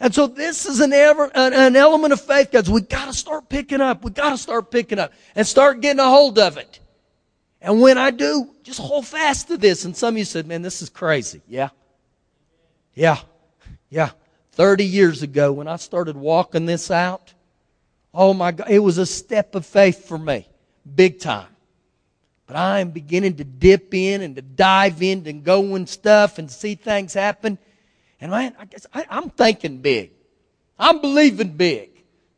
And 0.00 0.14
so 0.14 0.26
this 0.26 0.64
is 0.64 0.80
an, 0.80 0.94
ever, 0.94 1.30
an, 1.34 1.52
an 1.52 1.76
element 1.76 2.14
of 2.14 2.20
faith, 2.22 2.50
guys. 2.50 2.70
We 2.70 2.80
gotta 2.80 3.12
start 3.12 3.50
picking 3.50 3.82
up. 3.82 4.02
We 4.02 4.10
gotta 4.10 4.38
start 4.38 4.70
picking 4.70 4.98
up 4.98 5.12
and 5.34 5.46
start 5.46 5.82
getting 5.82 6.00
a 6.00 6.08
hold 6.08 6.38
of 6.38 6.56
it. 6.56 6.80
And 7.60 7.82
when 7.82 7.98
I 7.98 8.10
do, 8.10 8.48
just 8.62 8.80
hold 8.80 9.06
fast 9.06 9.48
to 9.48 9.58
this. 9.58 9.84
And 9.84 9.94
some 9.94 10.14
of 10.14 10.18
you 10.18 10.24
said, 10.24 10.46
man, 10.46 10.62
this 10.62 10.80
is 10.80 10.88
crazy. 10.88 11.42
Yeah. 11.46 11.68
Yeah. 12.94 13.18
Yeah. 13.88 14.10
30 14.52 14.84
years 14.84 15.22
ago 15.22 15.52
when 15.52 15.68
I 15.68 15.76
started 15.76 16.16
walking 16.16 16.66
this 16.66 16.90
out, 16.90 17.32
Oh 18.12 18.34
my 18.34 18.52
God, 18.52 18.70
it 18.70 18.80
was 18.80 18.98
a 18.98 19.06
step 19.06 19.54
of 19.54 19.64
faith 19.64 20.06
for 20.06 20.18
me, 20.18 20.48
big 20.94 21.20
time. 21.20 21.46
But 22.46 22.56
I 22.56 22.80
am 22.80 22.90
beginning 22.90 23.36
to 23.36 23.44
dip 23.44 23.94
in 23.94 24.22
and 24.22 24.34
to 24.34 24.42
dive 24.42 25.02
in 25.02 25.26
and 25.26 25.44
go 25.44 25.76
and 25.76 25.88
stuff 25.88 26.38
and 26.38 26.50
see 26.50 26.74
things 26.74 27.14
happen. 27.14 27.58
And 28.20 28.32
man, 28.32 28.56
I 28.58 28.64
guess 28.64 28.86
I, 28.92 29.06
I'm 29.08 29.30
thinking 29.30 29.78
big. 29.78 30.10
I'm 30.78 31.00
believing 31.00 31.52
big. 31.52 31.90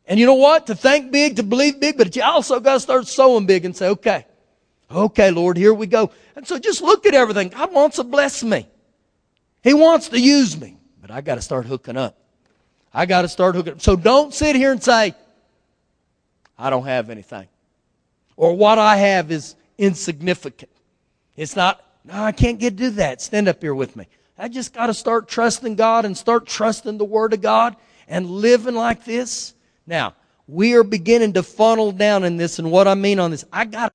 And 0.05 0.19
you 0.19 0.25
know 0.27 0.35
what? 0.35 0.67
To 0.67 0.75
think 0.75 1.11
big, 1.11 1.37
to 1.37 1.43
believe 1.43 1.79
big, 1.79 1.97
but 1.97 2.15
you 2.15 2.21
also 2.21 2.59
got 2.59 2.73
to 2.73 2.79
start 2.79 3.07
sowing 3.07 3.47
big 3.47 3.65
and 3.65 3.75
say, 3.75 3.89
okay, 3.89 4.27
okay, 4.91 5.31
Lord, 5.31 5.57
here 5.57 5.73
we 5.73 5.87
go. 5.87 6.11
And 6.35 6.45
so 6.45 6.59
just 6.59 6.81
look 6.81 7.07
at 7.07 7.15
everything. 7.15 7.49
God 7.49 7.73
wants 7.73 7.95
to 7.95 8.03
bless 8.03 8.43
me. 8.43 8.67
He 9.63 9.73
wants 9.73 10.09
to 10.09 10.19
use 10.19 10.59
me, 10.59 10.77
but 11.01 11.09
I 11.09 11.21
got 11.21 11.35
to 11.35 11.41
start 11.41 11.65
hooking 11.65 11.95
up. 11.95 12.17
I 12.93 13.05
got 13.05 13.23
to 13.23 13.29
start 13.29 13.55
hooking 13.55 13.73
up. 13.73 13.81
So 13.81 13.95
don't 13.95 14.33
sit 14.33 14.55
here 14.55 14.71
and 14.71 14.83
say, 14.83 15.15
I 16.57 16.69
don't 16.69 16.85
have 16.85 17.09
anything. 17.09 17.47
Or 18.35 18.55
what 18.55 18.77
I 18.77 18.97
have 18.97 19.31
is 19.31 19.55
insignificant. 19.77 20.71
It's 21.35 21.55
not, 21.55 21.83
no, 22.03 22.21
I 22.21 22.33
can't 22.33 22.59
get 22.59 22.77
to 22.77 22.91
that. 22.91 23.21
Stand 23.21 23.47
up 23.47 23.61
here 23.61 23.73
with 23.73 23.95
me. 23.95 24.07
I 24.37 24.49
just 24.49 24.73
got 24.73 24.87
to 24.87 24.93
start 24.93 25.27
trusting 25.29 25.75
God 25.75 26.05
and 26.05 26.17
start 26.17 26.45
trusting 26.45 26.97
the 26.97 27.05
Word 27.05 27.33
of 27.33 27.41
God 27.41 27.75
and 28.07 28.29
living 28.29 28.75
like 28.75 29.05
this. 29.05 29.53
Now, 29.87 30.13
we 30.47 30.73
are 30.73 30.83
beginning 30.83 31.33
to 31.33 31.43
funnel 31.43 31.91
down 31.91 32.23
in 32.23 32.35
this, 32.35 32.59
and 32.59 32.69
what 32.69 32.87
I 32.87 32.95
mean 32.95 33.19
on 33.19 33.31
this, 33.31 33.45
I 33.51 33.65
got 33.65 33.93